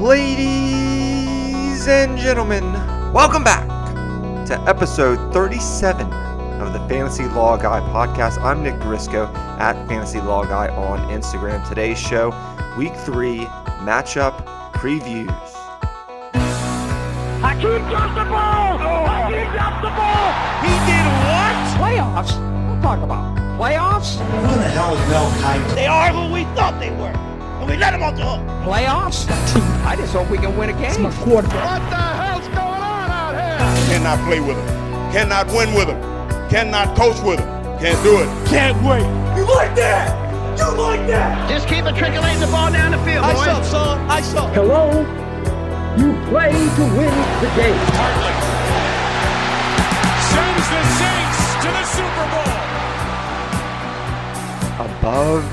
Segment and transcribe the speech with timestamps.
[0.00, 2.72] Ladies and gentlemen,
[3.12, 3.68] welcome back
[4.46, 6.10] to episode 37
[6.58, 8.40] of the Fantasy Law Guy podcast.
[8.42, 9.26] I'm Nick Briscoe
[9.60, 11.68] at Fantasy Law Guy on Instagram.
[11.68, 12.30] Today's show,
[12.78, 13.40] week three
[13.84, 14.42] matchup
[14.72, 15.28] previews.
[17.42, 18.78] Hakeem dropped the ball!
[19.06, 20.32] Hakeem dropped the ball!
[20.64, 21.54] He did what?
[21.76, 22.38] Playoffs?
[22.38, 24.16] Don't talk about playoffs.
[24.16, 25.74] Who the hell is Mel Kiper?
[25.74, 27.29] They are who we thought they were.
[27.70, 28.40] And we let them off the hook.
[28.66, 29.30] Playoffs?
[29.86, 31.04] I just hope we can win a game.
[31.04, 33.62] What the hell's going on out here?
[33.94, 34.66] Cannot play with him.
[35.14, 36.00] Cannot win with him.
[36.50, 37.46] Cannot coach with him.
[37.78, 38.26] Can't do it.
[38.48, 39.06] Can't wait.
[39.38, 40.10] You like that?
[40.58, 41.48] You like that?
[41.48, 43.44] Just keep matriculating the ball down the field, I boys.
[43.44, 44.10] saw, son.
[44.10, 44.48] I saw.
[44.50, 44.90] Hello?
[45.94, 47.78] You play to win the game.
[47.94, 48.34] Hartley
[50.26, 52.50] sends the Saints to the Super Bowl.
[54.90, 55.46] Above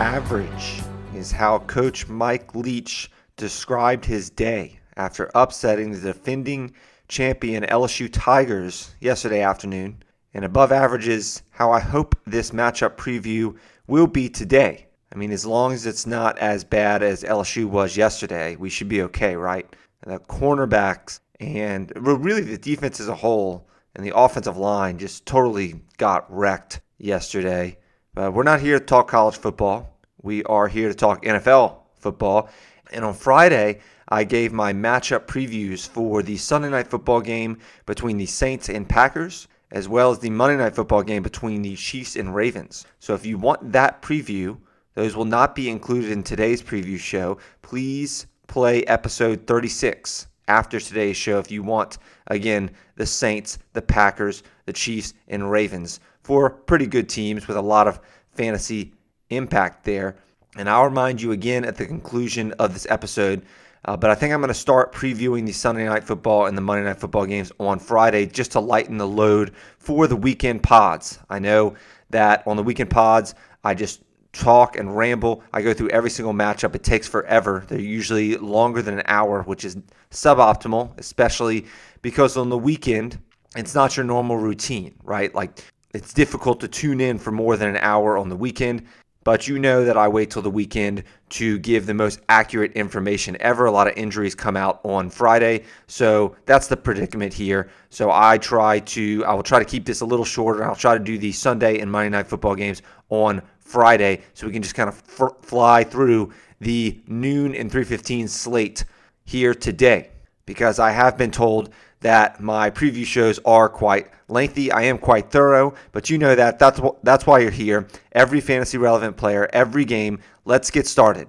[0.00, 0.82] average
[1.22, 6.74] is how Coach Mike Leach described his day after upsetting the defending
[7.06, 10.02] champion LSU Tigers yesterday afternoon.
[10.34, 14.88] And above average is how I hope this matchup preview will be today.
[15.12, 18.88] I mean, as long as it's not as bad as LSU was yesterday, we should
[18.88, 19.66] be okay, right?
[20.04, 25.82] The cornerbacks and really the defense as a whole and the offensive line just totally
[25.98, 27.78] got wrecked yesterday.
[28.12, 29.91] But we're not here to talk college football.
[30.22, 32.48] We are here to talk NFL football.
[32.92, 38.18] And on Friday, I gave my matchup previews for the Sunday night football game between
[38.18, 42.14] the Saints and Packers, as well as the Monday night football game between the Chiefs
[42.14, 42.86] and Ravens.
[43.00, 44.58] So if you want that preview,
[44.94, 47.38] those will not be included in today's preview show.
[47.62, 54.44] Please play episode 36 after today's show if you want, again, the Saints, the Packers,
[54.66, 55.98] the Chiefs, and Ravens.
[56.22, 57.98] Four pretty good teams with a lot of
[58.34, 58.92] fantasy
[59.32, 60.16] impact there.
[60.56, 63.42] And I'll remind you again at the conclusion of this episode.
[63.84, 66.62] Uh, but I think I'm going to start previewing the Sunday night football and the
[66.62, 71.18] Monday night football games on Friday just to lighten the load for the weekend pods.
[71.28, 71.74] I know
[72.10, 73.34] that on the weekend pods,
[73.64, 75.42] I just talk and ramble.
[75.52, 76.74] I go through every single matchup.
[76.74, 77.64] It takes forever.
[77.68, 79.76] They're usually longer than an hour, which is
[80.10, 81.66] suboptimal, especially
[82.02, 83.18] because on the weekend,
[83.56, 85.34] it's not your normal routine, right?
[85.34, 88.86] Like it's difficult to tune in for more than an hour on the weekend.
[89.24, 93.36] But you know that I wait till the weekend to give the most accurate information
[93.40, 93.66] ever.
[93.66, 95.64] A lot of injuries come out on Friday.
[95.86, 97.70] So that's the predicament here.
[97.90, 100.64] So I try to, I will try to keep this a little shorter.
[100.64, 104.52] I'll try to do the Sunday and Monday night football games on Friday so we
[104.52, 108.84] can just kind of f- fly through the noon and 315 slate
[109.24, 110.10] here today
[110.46, 111.70] because I have been told
[112.02, 114.70] that my preview shows are quite lengthy.
[114.70, 117.88] I am quite thorough, but you know that that's wh- that's why you're here.
[118.12, 120.20] Every fantasy relevant player, every game.
[120.44, 121.28] Let's get started.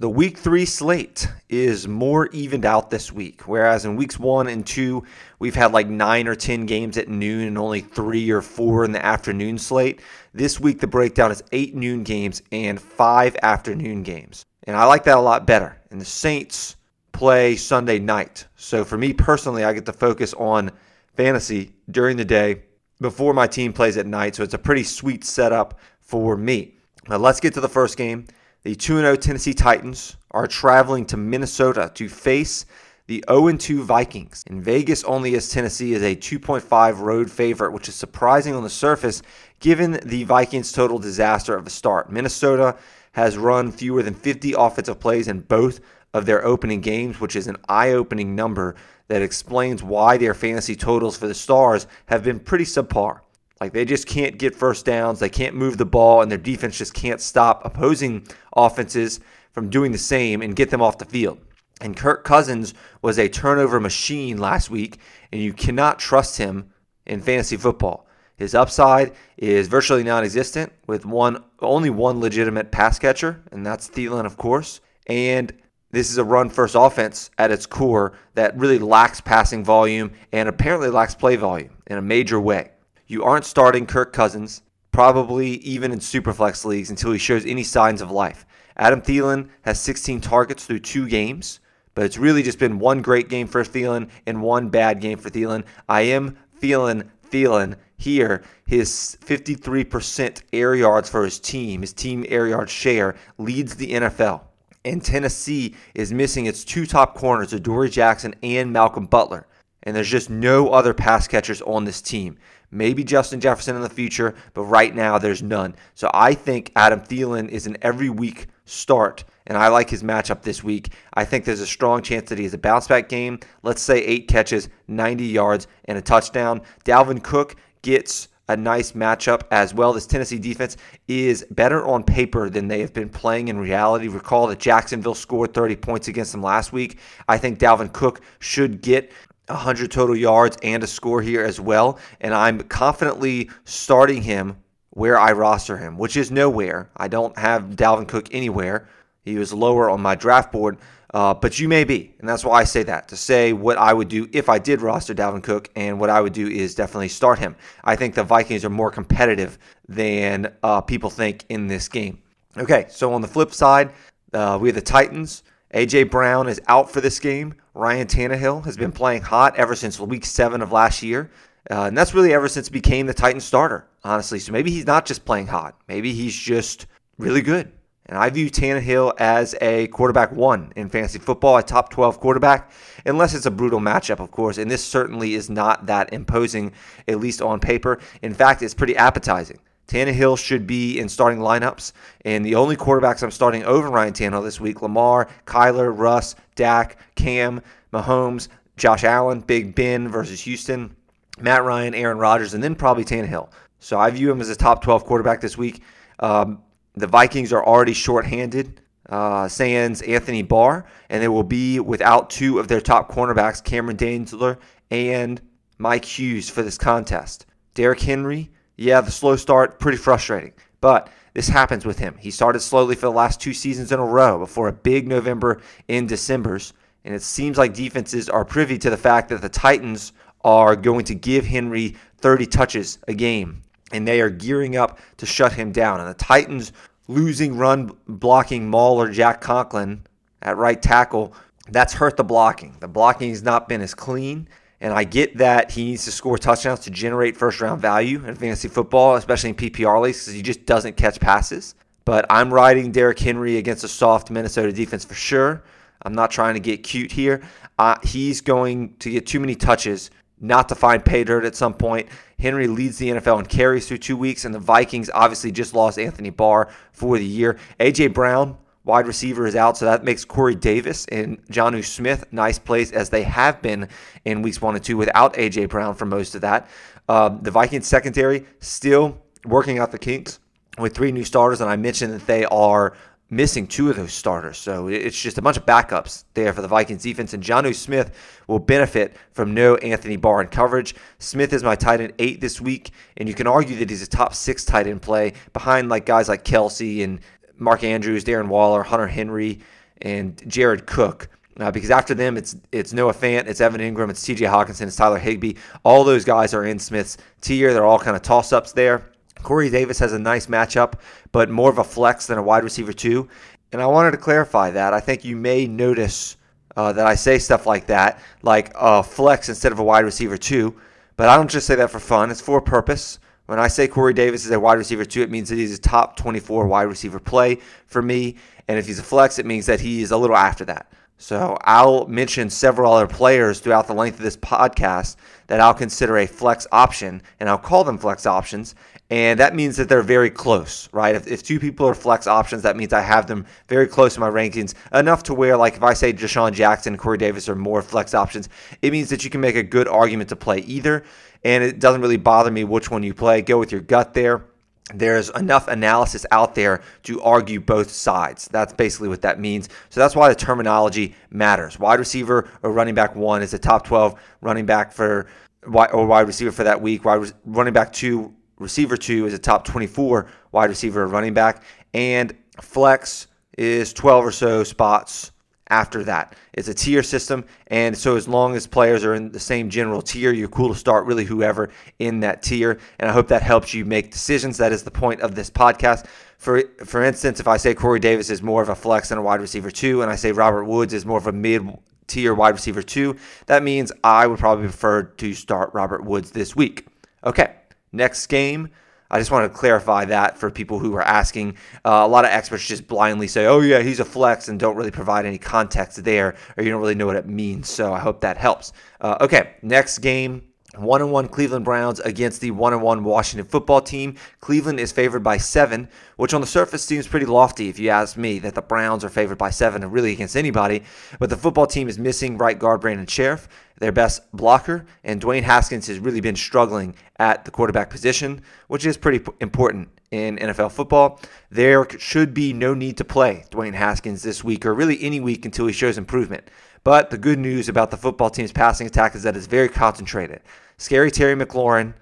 [0.00, 4.66] The week three slate is more evened out this week, whereas in weeks one and
[4.66, 5.04] two,
[5.38, 8.92] we've had like nine or 10 games at noon and only three or four in
[8.92, 10.02] the afternoon slate.
[10.36, 14.44] This week, the breakdown is eight noon games and five afternoon games.
[14.64, 15.80] And I like that a lot better.
[15.92, 16.74] And the Saints
[17.12, 18.44] play Sunday night.
[18.56, 20.72] So for me personally, I get to focus on
[21.16, 22.62] fantasy during the day
[23.00, 24.34] before my team plays at night.
[24.34, 26.74] So it's a pretty sweet setup for me.
[27.08, 28.26] Now let's get to the first game.
[28.64, 32.66] The 2 0 Tennessee Titans are traveling to Minnesota to face
[33.06, 34.44] the 0 2 Vikings.
[34.46, 38.70] In Vegas, only as Tennessee is a 2.5 road favorite, which is surprising on the
[38.70, 39.20] surface
[39.60, 42.10] given the Vikings' total disaster of a start.
[42.10, 42.76] Minnesota
[43.12, 45.80] has run fewer than 50 offensive plays in both
[46.14, 48.74] of their opening games, which is an eye opening number
[49.08, 53.20] that explains why their fantasy totals for the Stars have been pretty subpar.
[53.60, 56.78] Like they just can't get first downs, they can't move the ball, and their defense
[56.78, 58.26] just can't stop opposing
[58.56, 59.20] offenses
[59.52, 61.38] from doing the same and get them off the field.
[61.80, 64.98] And Kirk Cousins was a turnover machine last week,
[65.32, 66.72] and you cannot trust him
[67.06, 68.06] in fantasy football.
[68.36, 74.26] His upside is virtually non-existent, with one only one legitimate pass catcher, and that's Thielen,
[74.26, 74.80] of course.
[75.06, 75.52] And
[75.90, 80.90] this is a run-first offense at its core that really lacks passing volume and apparently
[80.90, 82.72] lacks play volume in a major way.
[83.06, 88.00] You aren't starting Kirk Cousins, probably even in superflex leagues, until he shows any signs
[88.00, 88.44] of life.
[88.76, 91.60] Adam Thielen has 16 targets through two games,
[91.94, 95.30] but it's really just been one great game for Thielen and one bad game for
[95.30, 95.64] Thielen.
[95.88, 98.42] I am feeling Thielen here.
[98.66, 104.42] His 53% air yards for his team, his team air yard share, leads the NFL.
[104.84, 109.46] And Tennessee is missing its two top corners, Adoree Jackson and Malcolm Butler.
[109.84, 112.36] and there's just no other pass catchers on this team.
[112.70, 115.76] Maybe Justin Jefferson in the future, but right now there's none.
[115.94, 120.42] So I think Adam Thielen is an every week start, and I like his matchup
[120.42, 120.92] this week.
[121.14, 123.40] I think there's a strong chance that he has a bounce back game.
[123.62, 126.62] Let's say eight catches, 90 yards, and a touchdown.
[126.84, 129.92] Dalvin Cook gets a nice matchup as well.
[129.92, 130.76] This Tennessee defense
[131.08, 134.08] is better on paper than they have been playing in reality.
[134.08, 136.98] Recall that Jacksonville scored 30 points against them last week.
[137.28, 139.10] I think Dalvin Cook should get
[139.48, 141.98] 100 total yards and a score here as well.
[142.20, 144.56] And I'm confidently starting him
[144.90, 146.90] where I roster him, which is nowhere.
[146.96, 148.88] I don't have Dalvin Cook anywhere.
[149.24, 150.78] He was lower on my draft board,
[151.12, 152.14] uh, but you may be.
[152.18, 154.82] And that's why I say that to say what I would do if I did
[154.82, 155.70] roster Dalvin Cook.
[155.76, 157.56] And what I would do is definitely start him.
[157.82, 162.20] I think the Vikings are more competitive than uh, people think in this game.
[162.56, 163.92] Okay, so on the flip side,
[164.32, 165.42] uh, we have the Titans.
[165.72, 166.04] A.J.
[166.04, 167.54] Brown is out for this game.
[167.74, 171.30] Ryan Tannehill has been playing hot ever since week seven of last year.
[171.70, 174.38] Uh, and that's really ever since he became the Titan starter, honestly.
[174.38, 175.80] So maybe he's not just playing hot.
[175.88, 176.86] Maybe he's just
[177.18, 177.72] really good.
[178.06, 182.70] And I view Tannehill as a quarterback one in fantasy football, a top 12 quarterback,
[183.06, 184.58] unless it's a brutal matchup, of course.
[184.58, 186.72] And this certainly is not that imposing,
[187.08, 187.98] at least on paper.
[188.20, 189.58] In fact, it's pretty appetizing.
[189.88, 191.92] Tannehill should be in starting lineups.
[192.24, 196.98] And the only quarterbacks I'm starting over Ryan Tannehill this week Lamar, Kyler, Russ, Dak,
[197.14, 197.62] Cam,
[197.92, 200.94] Mahomes, Josh Allen, Big Ben versus Houston,
[201.38, 203.50] Matt Ryan, Aaron Rodgers, and then probably Tannehill.
[203.78, 205.82] So I view him as a top 12 quarterback this week.
[206.18, 206.62] Um,
[206.94, 208.80] the Vikings are already shorthanded.
[209.06, 213.98] Uh, sans Anthony Barr, and they will be without two of their top cornerbacks, Cameron
[213.98, 214.56] Dantzler
[214.90, 215.42] and
[215.76, 217.44] Mike Hughes, for this contest.
[217.74, 220.52] Derrick Henry yeah, the slow start, pretty frustrating.
[220.80, 222.16] But this happens with him.
[222.18, 225.60] He started slowly for the last two seasons in a row before a big November
[225.88, 226.72] in December's.
[227.04, 230.12] And it seems like defenses are privy to the fact that the Titans
[230.42, 233.62] are going to give Henry 30 touches a game.
[233.92, 236.00] And they are gearing up to shut him down.
[236.00, 236.72] And the Titans
[237.08, 240.06] losing run blocking Mauler Jack Conklin
[240.42, 241.34] at right tackle,
[241.68, 242.76] that's hurt the blocking.
[242.80, 244.48] The blocking has not been as clean.
[244.80, 248.34] And I get that he needs to score touchdowns to generate first round value in
[248.34, 251.74] fantasy football, especially in PPR leagues, because he just doesn't catch passes.
[252.04, 255.64] But I'm riding Derrick Henry against a soft Minnesota defense for sure.
[256.02, 257.42] I'm not trying to get cute here.
[257.78, 261.72] Uh, he's going to get too many touches not to find pay dirt at some
[261.72, 262.08] point.
[262.44, 265.98] Henry leads the NFL in carries through two weeks, and the Vikings obviously just lost
[265.98, 267.56] Anthony Barr for the year.
[267.80, 268.08] A.J.
[268.08, 272.92] Brown wide receiver is out, so that makes Corey Davis and Jonnu Smith nice plays
[272.92, 273.88] as they have been
[274.26, 276.68] in weeks one and two without AJ Brown for most of that.
[277.08, 280.38] Um, the Vikings secondary still working out the kinks
[280.76, 282.94] with three new starters, and I mentioned that they are
[283.30, 284.58] missing two of those starters.
[284.58, 287.34] So it's just a bunch of backups there for the Vikings defense.
[287.34, 288.14] And Jonnu Smith
[288.46, 290.94] will benefit from no Anthony Barr in coverage.
[291.18, 294.06] Smith is my tight end eight this week, and you can argue that he's a
[294.06, 297.20] top six tight end play behind like guys like Kelce and
[297.56, 299.60] Mark Andrews, Darren Waller, Hunter Henry,
[300.02, 301.28] and Jared Cook.
[301.58, 304.44] Uh, because after them, it's it's Noah Fant, it's Evan Engram, it's T.J.
[304.46, 305.54] Hockenson, it's Tyler Higbee.
[305.84, 307.72] All those guys are in Smith's tier.
[307.72, 309.08] They're all kind of toss ups there.
[309.42, 310.94] Corey Davis has a nice matchup,
[311.32, 313.28] but more of a flex than a wide receiver too.
[313.72, 314.94] And I wanted to clarify that.
[314.94, 316.36] I think you may notice
[316.76, 320.36] uh, that I say stuff like that, like a flex instead of a wide receiver
[320.36, 320.74] too.
[321.16, 322.30] But I don't just say that for fun.
[322.30, 323.18] It's for a purpose.
[323.46, 325.80] When I say Corey Davis is a wide receiver too, it means that he's a
[325.80, 328.36] top 24 wide receiver play for me.
[328.68, 330.90] And if he's a flex, it means that he is a little after that.
[331.18, 336.18] So I'll mention several other players throughout the length of this podcast that I'll consider
[336.18, 338.74] a flex option, and I'll call them flex options.
[339.14, 341.14] And that means that they're very close, right?
[341.14, 344.20] If, if two people are flex options, that means I have them very close in
[344.20, 347.54] my rankings, enough to where, like, if I say DeSean Jackson and Corey Davis are
[347.54, 348.48] more flex options,
[348.82, 351.04] it means that you can make a good argument to play either
[351.44, 353.40] and it doesn't really bother me which one you play.
[353.40, 354.46] Go with your gut there.
[354.92, 358.48] There's enough analysis out there to argue both sides.
[358.50, 359.68] That's basically what that means.
[359.90, 361.78] So that's why the terminology matters.
[361.78, 365.28] Wide receiver or running back one is a top 12 running back for
[365.72, 367.04] or wide receiver for that week.
[367.04, 371.62] Wide running back two, receiver two is a top 24 wide receiver or running back,
[371.92, 375.32] and flex is 12 or so spots
[375.68, 376.36] after that.
[376.52, 380.02] It's a tier system, and so as long as players are in the same general
[380.02, 382.78] tier, you're cool to start really whoever in that tier.
[382.98, 384.56] And I hope that helps you make decisions.
[384.58, 386.06] That is the point of this podcast.
[386.38, 389.22] For for instance, if I say Corey Davis is more of a flex and a
[389.22, 391.66] wide receiver two, and I say Robert Woods is more of a mid
[392.06, 396.54] tier wide receiver two, that means I would probably prefer to start Robert Woods this
[396.54, 396.86] week.
[397.24, 397.54] Okay,
[397.94, 398.68] next game.
[399.10, 401.56] I just want to clarify that for people who are asking.
[401.84, 404.76] Uh, a lot of experts just blindly say, oh, yeah, he's a flex and don't
[404.76, 407.68] really provide any context there, or you don't really know what it means.
[407.68, 408.72] So I hope that helps.
[409.00, 410.42] Uh, okay, next game
[410.76, 414.16] one and one Cleveland Browns against the one and one Washington football team.
[414.40, 418.16] Cleveland is favored by seven, which on the surface seems pretty lofty if you ask
[418.16, 420.82] me that the Browns are favored by seven and really against anybody.
[421.18, 425.42] But the football team is missing right guard Brandon Scherff, their best blocker, and Dwayne
[425.42, 430.72] Haskins has really been struggling at the quarterback position, which is pretty important in NFL
[430.72, 431.20] football.
[431.50, 435.44] There should be no need to play Dwayne Haskins this week or really any week
[435.44, 436.48] until he shows improvement.
[436.84, 440.42] But the good news about the football team's passing attack is that it's very concentrated.
[440.84, 441.94] Scary Terry McLaurin.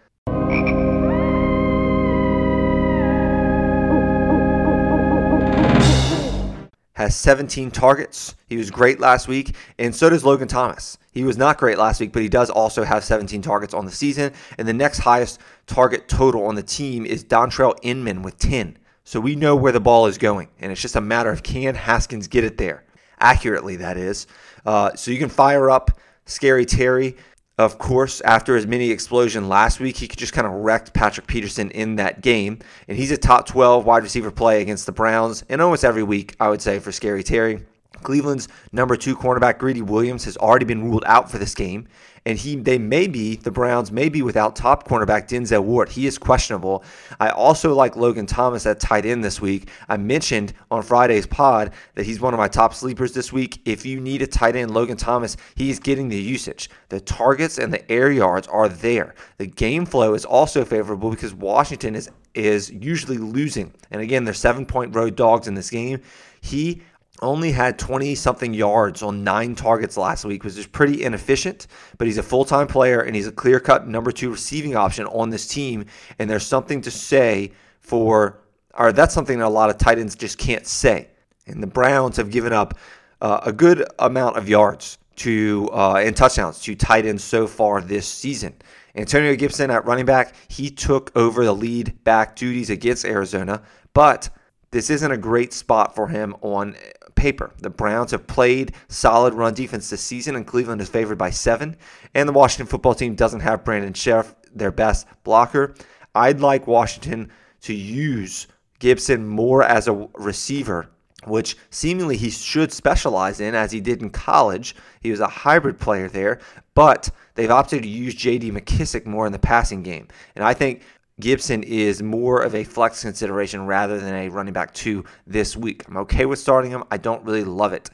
[6.95, 8.35] Has 17 targets.
[8.49, 10.99] He was great last week, and so does Logan Thomas.
[11.13, 13.93] He was not great last week, but he does also have 17 targets on the
[13.93, 14.33] season.
[14.59, 18.79] And the next highest target total on the team is Dontrelle Inman with 10.
[19.05, 21.77] So we know where the ball is going, and it's just a matter of can
[21.77, 22.83] Haskins get it there
[23.21, 24.27] accurately, that is.
[24.67, 25.93] Uh, so you can fire up
[26.27, 27.17] Scary Terry.
[27.63, 31.71] Of course, after his mini explosion last week, he just kind of wrecked Patrick Peterson
[31.71, 32.59] in that game.
[32.89, 35.45] And he's a top 12 wide receiver play against the Browns.
[35.49, 37.61] And almost every week, I would say, for Scary Terry.
[38.03, 41.89] Cleveland's number two cornerback Greedy Williams has already been ruled out for this game,
[42.25, 45.89] and he they may be the Browns may be without top cornerback Denzel Ward.
[45.89, 46.85] He is questionable.
[47.19, 49.69] I also like Logan Thomas at tight end this week.
[49.89, 53.61] I mentioned on Friday's pod that he's one of my top sleepers this week.
[53.65, 56.71] If you need a tight end, Logan Thomas, he's getting the usage.
[56.91, 59.15] The targets and the air yards are there.
[59.39, 63.73] The game flow is also favorable because Washington is is usually losing.
[63.91, 66.01] And again, they're seven point road dogs in this game.
[66.41, 66.83] He
[67.23, 72.07] only had 20 something yards on nine targets last week, which is pretty inefficient, but
[72.07, 75.31] he's a full time player and he's a clear cut number two receiving option on
[75.31, 75.87] this team.
[76.19, 78.41] And there's something to say for,
[78.75, 81.09] or that's something that a lot of tight ends just can't say.
[81.47, 82.77] And the Browns have given up
[83.21, 87.81] uh, a good amount of yards to uh, and touchdowns to tight ends so far
[87.81, 88.55] this season.
[88.95, 93.63] Antonio Gibson at running back, he took over the lead back duties against Arizona,
[93.95, 94.29] but
[94.73, 96.75] this isn't a great spot for him on
[97.15, 97.53] paper.
[97.59, 101.77] The Browns have played solid run defense this season, and Cleveland is favored by seven.
[102.15, 105.75] And the Washington football team doesn't have Brandon Scherff, their best blocker.
[106.15, 107.31] I'd like Washington
[107.63, 108.49] to use
[108.79, 110.89] Gibson more as a receiver,
[111.27, 114.75] which seemingly he should specialize in as he did in college.
[115.01, 116.41] He was a hybrid player there,
[116.75, 118.51] but they've opted to use J.D.
[118.51, 120.09] McKissic more in the passing game.
[120.35, 120.83] And I think
[121.23, 125.85] Gibson is more of a flex consideration rather than a running back two this week.
[125.87, 126.83] I'm okay with starting him.
[126.91, 127.89] I don't really love it.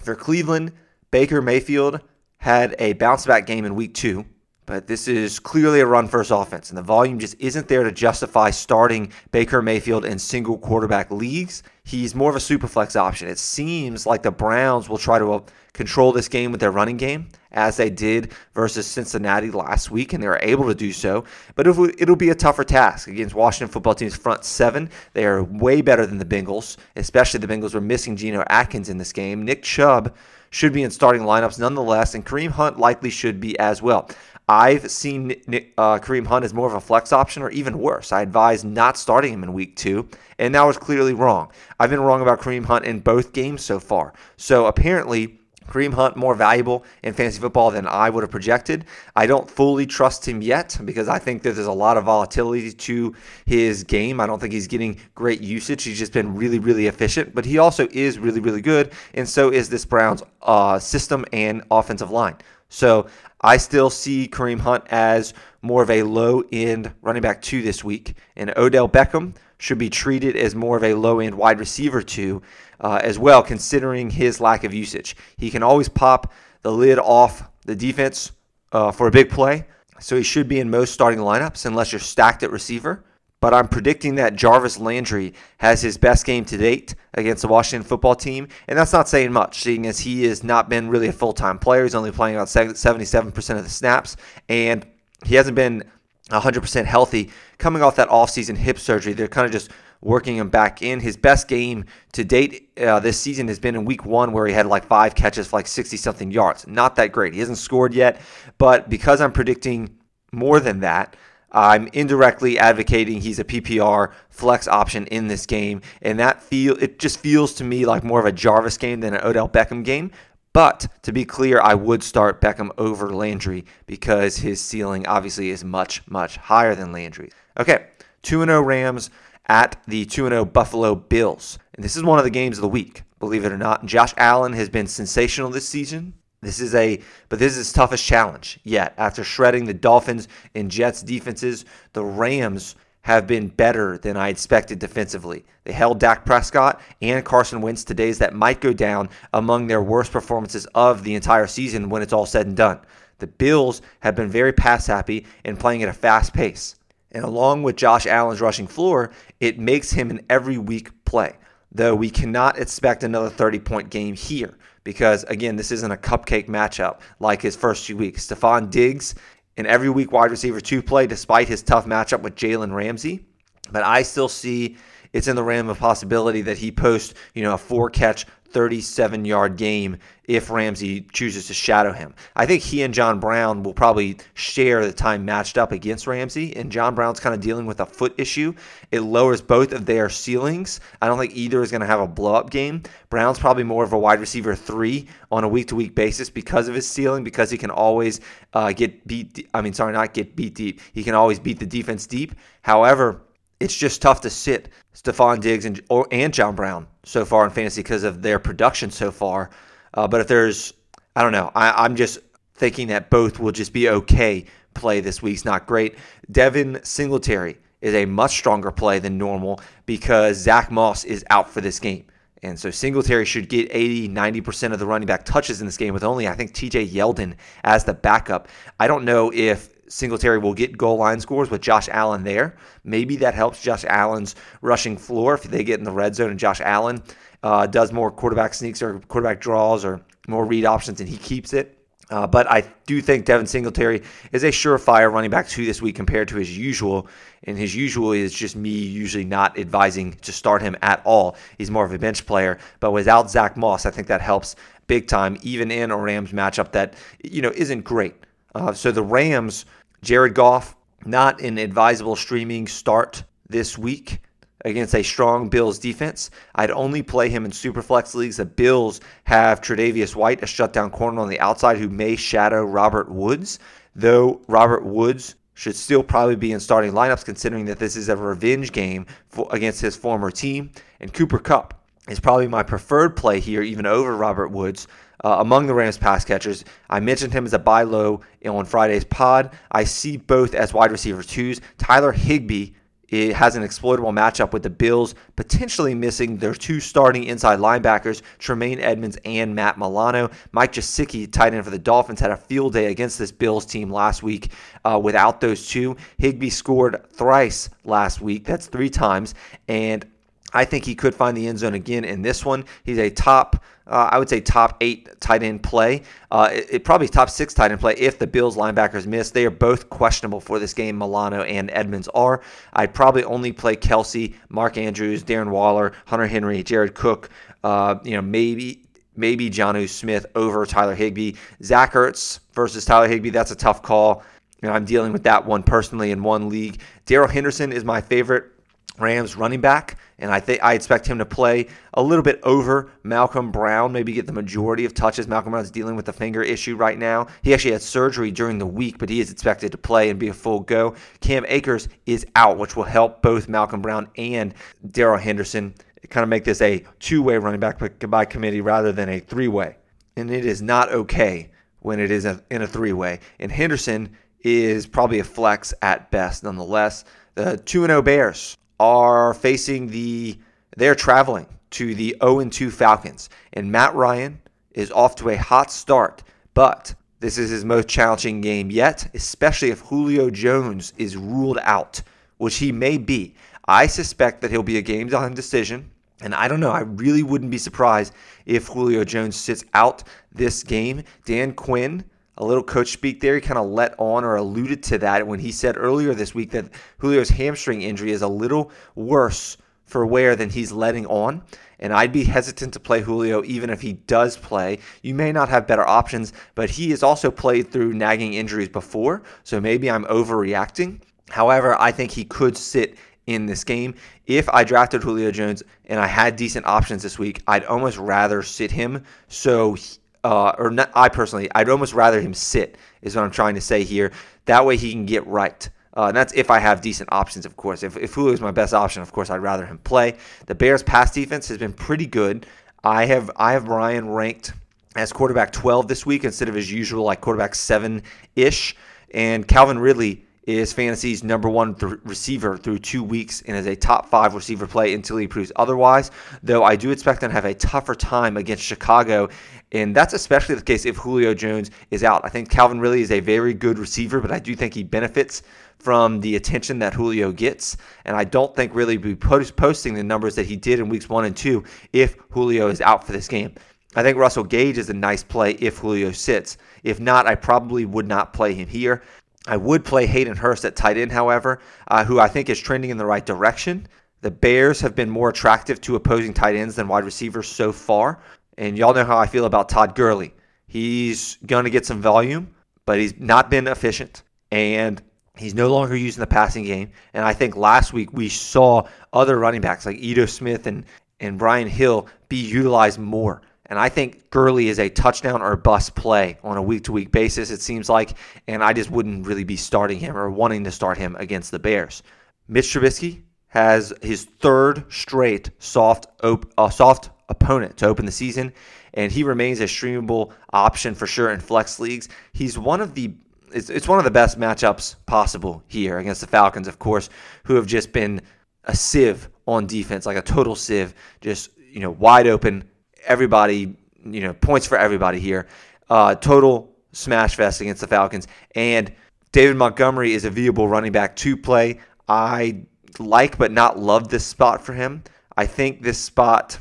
[0.00, 0.70] For Cleveland,
[1.10, 2.00] Baker Mayfield
[2.36, 4.24] had a bounce back game in week two,
[4.68, 7.90] but this is clearly a run first offense, and the volume just isn't there to
[7.90, 11.62] justify starting Baker Mayfield in single quarterback leagues.
[11.84, 13.28] He's more of a super flex option.
[13.28, 15.40] It seems like the Browns will try to uh,
[15.72, 20.22] control this game with their running game, as they did versus Cincinnati last week, and
[20.22, 21.24] they were able to do so.
[21.54, 24.90] But it'll be a tougher task against Washington football team's front seven.
[25.14, 28.98] They are way better than the Bengals, especially the Bengals were missing Geno Atkins in
[28.98, 29.46] this game.
[29.46, 30.14] Nick Chubb
[30.50, 34.10] should be in starting lineups nonetheless, and Kareem Hunt likely should be as well.
[34.48, 35.32] I've seen
[35.76, 38.12] uh, Kareem Hunt as more of a flex option, or even worse.
[38.12, 41.52] I advise not starting him in week two, and that was clearly wrong.
[41.78, 44.14] I've been wrong about Kareem Hunt in both games so far.
[44.38, 48.86] So apparently, Kareem Hunt more valuable in fantasy football than I would have projected.
[49.14, 52.72] I don't fully trust him yet because I think that there's a lot of volatility
[52.72, 53.14] to
[53.44, 54.18] his game.
[54.18, 55.84] I don't think he's getting great usage.
[55.84, 59.52] He's just been really, really efficient, but he also is really, really good, and so
[59.52, 62.36] is this Browns uh, system and offensive line.
[62.70, 63.06] So
[63.40, 67.84] I still see Kareem Hunt as more of a low end running back two this
[67.84, 72.02] week, and Odell Beckham should be treated as more of a low end wide receiver
[72.02, 72.42] two
[72.80, 75.16] uh, as well, considering his lack of usage.
[75.36, 78.32] He can always pop the lid off the defense
[78.72, 79.66] uh, for a big play,
[80.00, 83.04] so he should be in most starting lineups unless you're stacked at receiver.
[83.40, 87.86] But I'm predicting that Jarvis Landry has his best game to date against the Washington
[87.86, 88.48] football team.
[88.66, 91.58] And that's not saying much, seeing as he has not been really a full time
[91.58, 91.84] player.
[91.84, 94.16] He's only playing about 77% of the snaps.
[94.48, 94.84] And
[95.24, 95.84] he hasn't been
[96.30, 99.12] 100% healthy coming off that offseason hip surgery.
[99.12, 101.00] They're kind of just working him back in.
[101.00, 104.52] His best game to date uh, this season has been in week one, where he
[104.52, 106.66] had like five catches for like 60 something yards.
[106.66, 107.34] Not that great.
[107.34, 108.20] He hasn't scored yet,
[108.58, 109.96] but because I'm predicting
[110.32, 111.16] more than that,
[111.50, 116.98] I'm indirectly advocating he's a PPR flex option in this game, and that feel it
[116.98, 120.10] just feels to me like more of a Jarvis game than an Odell Beckham game.
[120.52, 125.64] But to be clear, I would start Beckham over Landry because his ceiling obviously is
[125.64, 127.32] much, much higher than Landry's.
[127.58, 127.86] Okay,
[128.22, 129.10] 2 0 Rams
[129.46, 131.58] at the 2 0 Buffalo Bills.
[131.74, 133.86] And this is one of the games of the week, believe it or not.
[133.86, 136.14] Josh Allen has been sensational this season.
[136.40, 138.94] This is a, but this is his toughest challenge yet.
[138.96, 141.64] After shredding the Dolphins and Jets defenses,
[141.94, 145.44] the Rams have been better than I expected defensively.
[145.64, 149.82] They held Dak Prescott and Carson Wentz to days that might go down among their
[149.82, 152.80] worst performances of the entire season when it's all said and done.
[153.18, 156.76] The Bills have been very pass happy and playing at a fast pace.
[157.10, 161.36] And along with Josh Allen's rushing floor, it makes him an every week play.
[161.72, 164.56] Though we cannot expect another 30 point game here
[164.88, 168.26] because, again, this isn't a cupcake matchup like his first two weeks.
[168.26, 169.14] Stefon Diggs,
[169.58, 173.26] an every week wide receiver to play despite his tough matchup with Jalen Ramsey.
[173.70, 174.78] But I still see
[175.12, 179.24] it's in the realm of possibility that he posts, you know, a four catch, 37
[179.24, 182.14] yard game if Ramsey chooses to shadow him.
[182.36, 186.54] I think he and John Brown will probably share the time matched up against Ramsey,
[186.54, 188.54] and John Brown's kind of dealing with a foot issue.
[188.92, 190.80] It lowers both of their ceilings.
[191.00, 192.82] I don't think either is going to have a blow up game.
[193.08, 196.68] Brown's probably more of a wide receiver three on a week to week basis because
[196.68, 198.20] of his ceiling, because he can always
[198.52, 199.48] uh, get beat.
[199.54, 200.80] I mean, sorry, not get beat deep.
[200.92, 202.34] He can always beat the defense deep.
[202.60, 203.22] However,
[203.60, 207.50] it's just tough to sit Stefon Diggs and or, and John Brown so far in
[207.50, 209.50] fantasy because of their production so far.
[209.94, 210.72] Uh, but if there's,
[211.16, 212.18] I don't know, I, I'm just
[212.54, 215.96] thinking that both will just be okay play this week's not great.
[216.30, 221.60] Devin Singletary is a much stronger play than normal because Zach Moss is out for
[221.60, 222.04] this game.
[222.42, 225.92] And so Singletary should get 80, 90% of the running back touches in this game
[225.92, 227.34] with only, I think, TJ Yeldon
[227.64, 228.48] as the backup.
[228.78, 232.56] I don't know if Singletary will get goal line scores with Josh Allen there.
[232.84, 236.38] Maybe that helps Josh Allen's rushing floor if they get in the red zone and
[236.38, 237.02] Josh Allen
[237.42, 241.52] uh, does more quarterback sneaks or quarterback draws or more read options and he keeps
[241.52, 241.74] it.
[242.10, 244.02] Uh, but I do think Devin Singletary
[244.32, 247.06] is a surefire running back two this week compared to his usual.
[247.44, 251.36] And his usual is just me usually not advising to start him at all.
[251.58, 252.58] He's more of a bench player.
[252.80, 256.72] But without Zach Moss, I think that helps big time, even in a Rams matchup
[256.72, 258.14] that you know isn't great.
[258.54, 259.66] Uh, so the Rams
[260.02, 264.20] Jared Goff, not an advisable streaming start this week
[264.64, 266.30] against a strong Bills defense.
[266.54, 268.36] I'd only play him in superflex leagues.
[268.36, 273.10] The Bills have Tre'Davious White, a shutdown corner on the outside who may shadow Robert
[273.10, 273.58] Woods,
[273.94, 278.16] though Robert Woods should still probably be in starting lineups considering that this is a
[278.16, 280.70] revenge game for, against his former team.
[281.00, 281.74] And Cooper Kupp
[282.08, 284.86] is probably my preferred play here, even over Robert Woods
[285.24, 286.64] uh, among the Rams pass catchers.
[286.88, 289.56] I mentioned him as a buy low on Friday's pod.
[289.70, 291.60] I see both as wide receiver twos.
[291.78, 292.72] Tyler Higbee
[293.08, 298.20] it has an exploitable matchup with the Bills, potentially missing their two starting inside linebackers,
[298.38, 300.30] Tremaine Edmunds and Matt Milano.
[300.52, 303.90] Mike Gesicki, tight end for the Dolphins, had a field day against this Bills team
[303.90, 304.52] last week
[304.84, 305.96] uh, without those two.
[306.18, 308.44] Higbee scored thrice last week.
[308.44, 309.34] That's three times.
[309.68, 310.04] And
[310.52, 312.64] I think he could find the end zone again in this one.
[312.84, 316.02] He's a top, uh, I would say, top eight tight end play.
[316.30, 319.30] Uh, it, it, probably top six tight end play if the Bills linebackers miss.
[319.30, 320.96] They are both questionable for this game.
[320.98, 322.40] Milano and Edmunds are.
[322.72, 327.28] I'd probably only play Kelce, Mark Andrews, Darren Waller, Hunter Henry, Jared Cook.
[327.62, 328.84] Uh, you know, maybe
[329.16, 331.34] maybe Jonnu Smith over Tyler Higbee.
[331.62, 333.30] Zach Ertz versus Tyler Higbee.
[333.30, 334.22] That's a tough call.
[334.62, 336.80] You know, I'm dealing with that one personally in one league.
[337.04, 338.57] Darrell Henderson is my favorite
[338.98, 342.90] Rams running back, and I think I expect him to play a little bit over
[343.02, 345.28] Malcolm Brown, maybe get the majority of touches.
[345.28, 347.26] Malcolm Brown's dealing with a finger issue right now.
[347.42, 350.28] He actually had surgery during the week, but he is expected to play and be
[350.28, 350.94] a full go.
[351.20, 354.54] Cam Akers is out, which will help both Malcolm Brown and
[354.90, 355.74] Darrell Henderson
[356.10, 359.76] kind of make this a two-way running back by committee rather than a three-way.
[360.16, 363.20] And it is not okay when it is in a three-way.
[363.38, 367.04] And Henderson is probably a flex at best, nonetheless.
[367.34, 370.38] The 2 0 Bears are facing the
[370.76, 373.28] they're traveling to the 0 2 Falcons.
[373.52, 374.40] And Matt Ryan
[374.72, 376.22] is off to a hot start,
[376.54, 382.00] but this is his most challenging game yet, especially if Julio Jones is ruled out,
[382.36, 383.34] which he may be.
[383.66, 385.90] I suspect that he'll be a game time decision.
[386.20, 388.12] And I don't know, I really wouldn't be surprised
[388.44, 391.04] if Julio Jones sits out this game.
[391.24, 392.04] Dan Quinn
[392.38, 393.34] a little coach speak there.
[393.34, 396.50] He kind of let on or alluded to that when he said earlier this week
[396.52, 396.70] that
[397.00, 401.42] Julio's hamstring injury is a little worse for wear than he's letting on.
[401.80, 404.78] And I'd be hesitant to play Julio even if he does play.
[405.02, 409.22] You may not have better options, but he has also played through nagging injuries before.
[409.44, 411.00] So maybe I'm overreacting.
[411.30, 412.96] However, I think he could sit
[413.26, 413.94] in this game.
[414.26, 418.42] If I drafted Julio Jones and I had decent options this week, I'd almost rather
[418.42, 419.76] sit him so
[420.24, 423.60] uh, or not, I personally, I'd almost rather him sit, is what I'm trying to
[423.60, 424.12] say here.
[424.46, 425.68] That way he can get right.
[425.96, 427.82] Uh, and that's if I have decent options, of course.
[427.82, 430.16] If, if Julio is my best option, of course, I'd rather him play.
[430.46, 432.46] The Bears' pass defense has been pretty good.
[432.84, 434.52] I have I have Ryan ranked
[434.96, 438.02] as quarterback 12 this week instead of his usual like quarterback 7
[438.36, 438.76] ish.
[439.12, 443.76] And Calvin Ridley is fantasy's number one th- receiver through two weeks and is a
[443.76, 446.10] top five receiver play until he proves otherwise.
[446.42, 449.28] Though I do expect them to have a tougher time against Chicago.
[449.72, 452.22] And that's especially the case if Julio Jones is out.
[452.24, 455.42] I think Calvin Ridley is a very good receiver, but I do think he benefits
[455.78, 457.76] from the attention that Julio gets.
[458.04, 461.08] And I don't think really be post- posting the numbers that he did in weeks
[461.08, 463.54] one and two if Julio is out for this game.
[463.94, 466.58] I think Russell Gage is a nice play if Julio sits.
[466.82, 469.02] If not, I probably would not play him here.
[469.46, 472.90] I would play Hayden Hurst at tight end, however, uh, who I think is trending
[472.90, 473.86] in the right direction.
[474.20, 478.20] The Bears have been more attractive to opposing tight ends than wide receivers so far.
[478.58, 480.34] And y'all know how I feel about Todd Gurley.
[480.66, 484.22] He's going to get some volume, but he's not been efficient.
[484.50, 485.02] And
[485.38, 486.90] He's no longer using the passing game.
[487.14, 490.84] And I think last week we saw other running backs like Ito Smith and,
[491.20, 493.42] and Brian Hill be utilized more.
[493.66, 497.12] And I think Gurley is a touchdown or bust play on a week to week
[497.12, 498.16] basis, it seems like.
[498.46, 501.58] And I just wouldn't really be starting him or wanting to start him against the
[501.58, 502.02] Bears.
[502.48, 508.52] Mitch Trubisky has his third straight soft, op- uh, soft opponent to open the season,
[508.94, 512.08] and he remains a streamable option for sure in flex leagues.
[512.32, 513.12] He's one of the
[513.52, 517.08] it's, it's one of the best matchups possible here against the Falcons, of course,
[517.44, 518.20] who have just been
[518.64, 522.68] a sieve on defense, like a total sieve, just you know wide open.
[523.06, 525.46] Everybody, you know, points for everybody here.
[525.88, 528.92] Uh, total smash fest against the Falcons, and
[529.32, 531.80] David Montgomery is a viable running back to play.
[532.08, 532.62] I
[532.98, 535.02] like but not love this spot for him.
[535.36, 536.58] I think this spot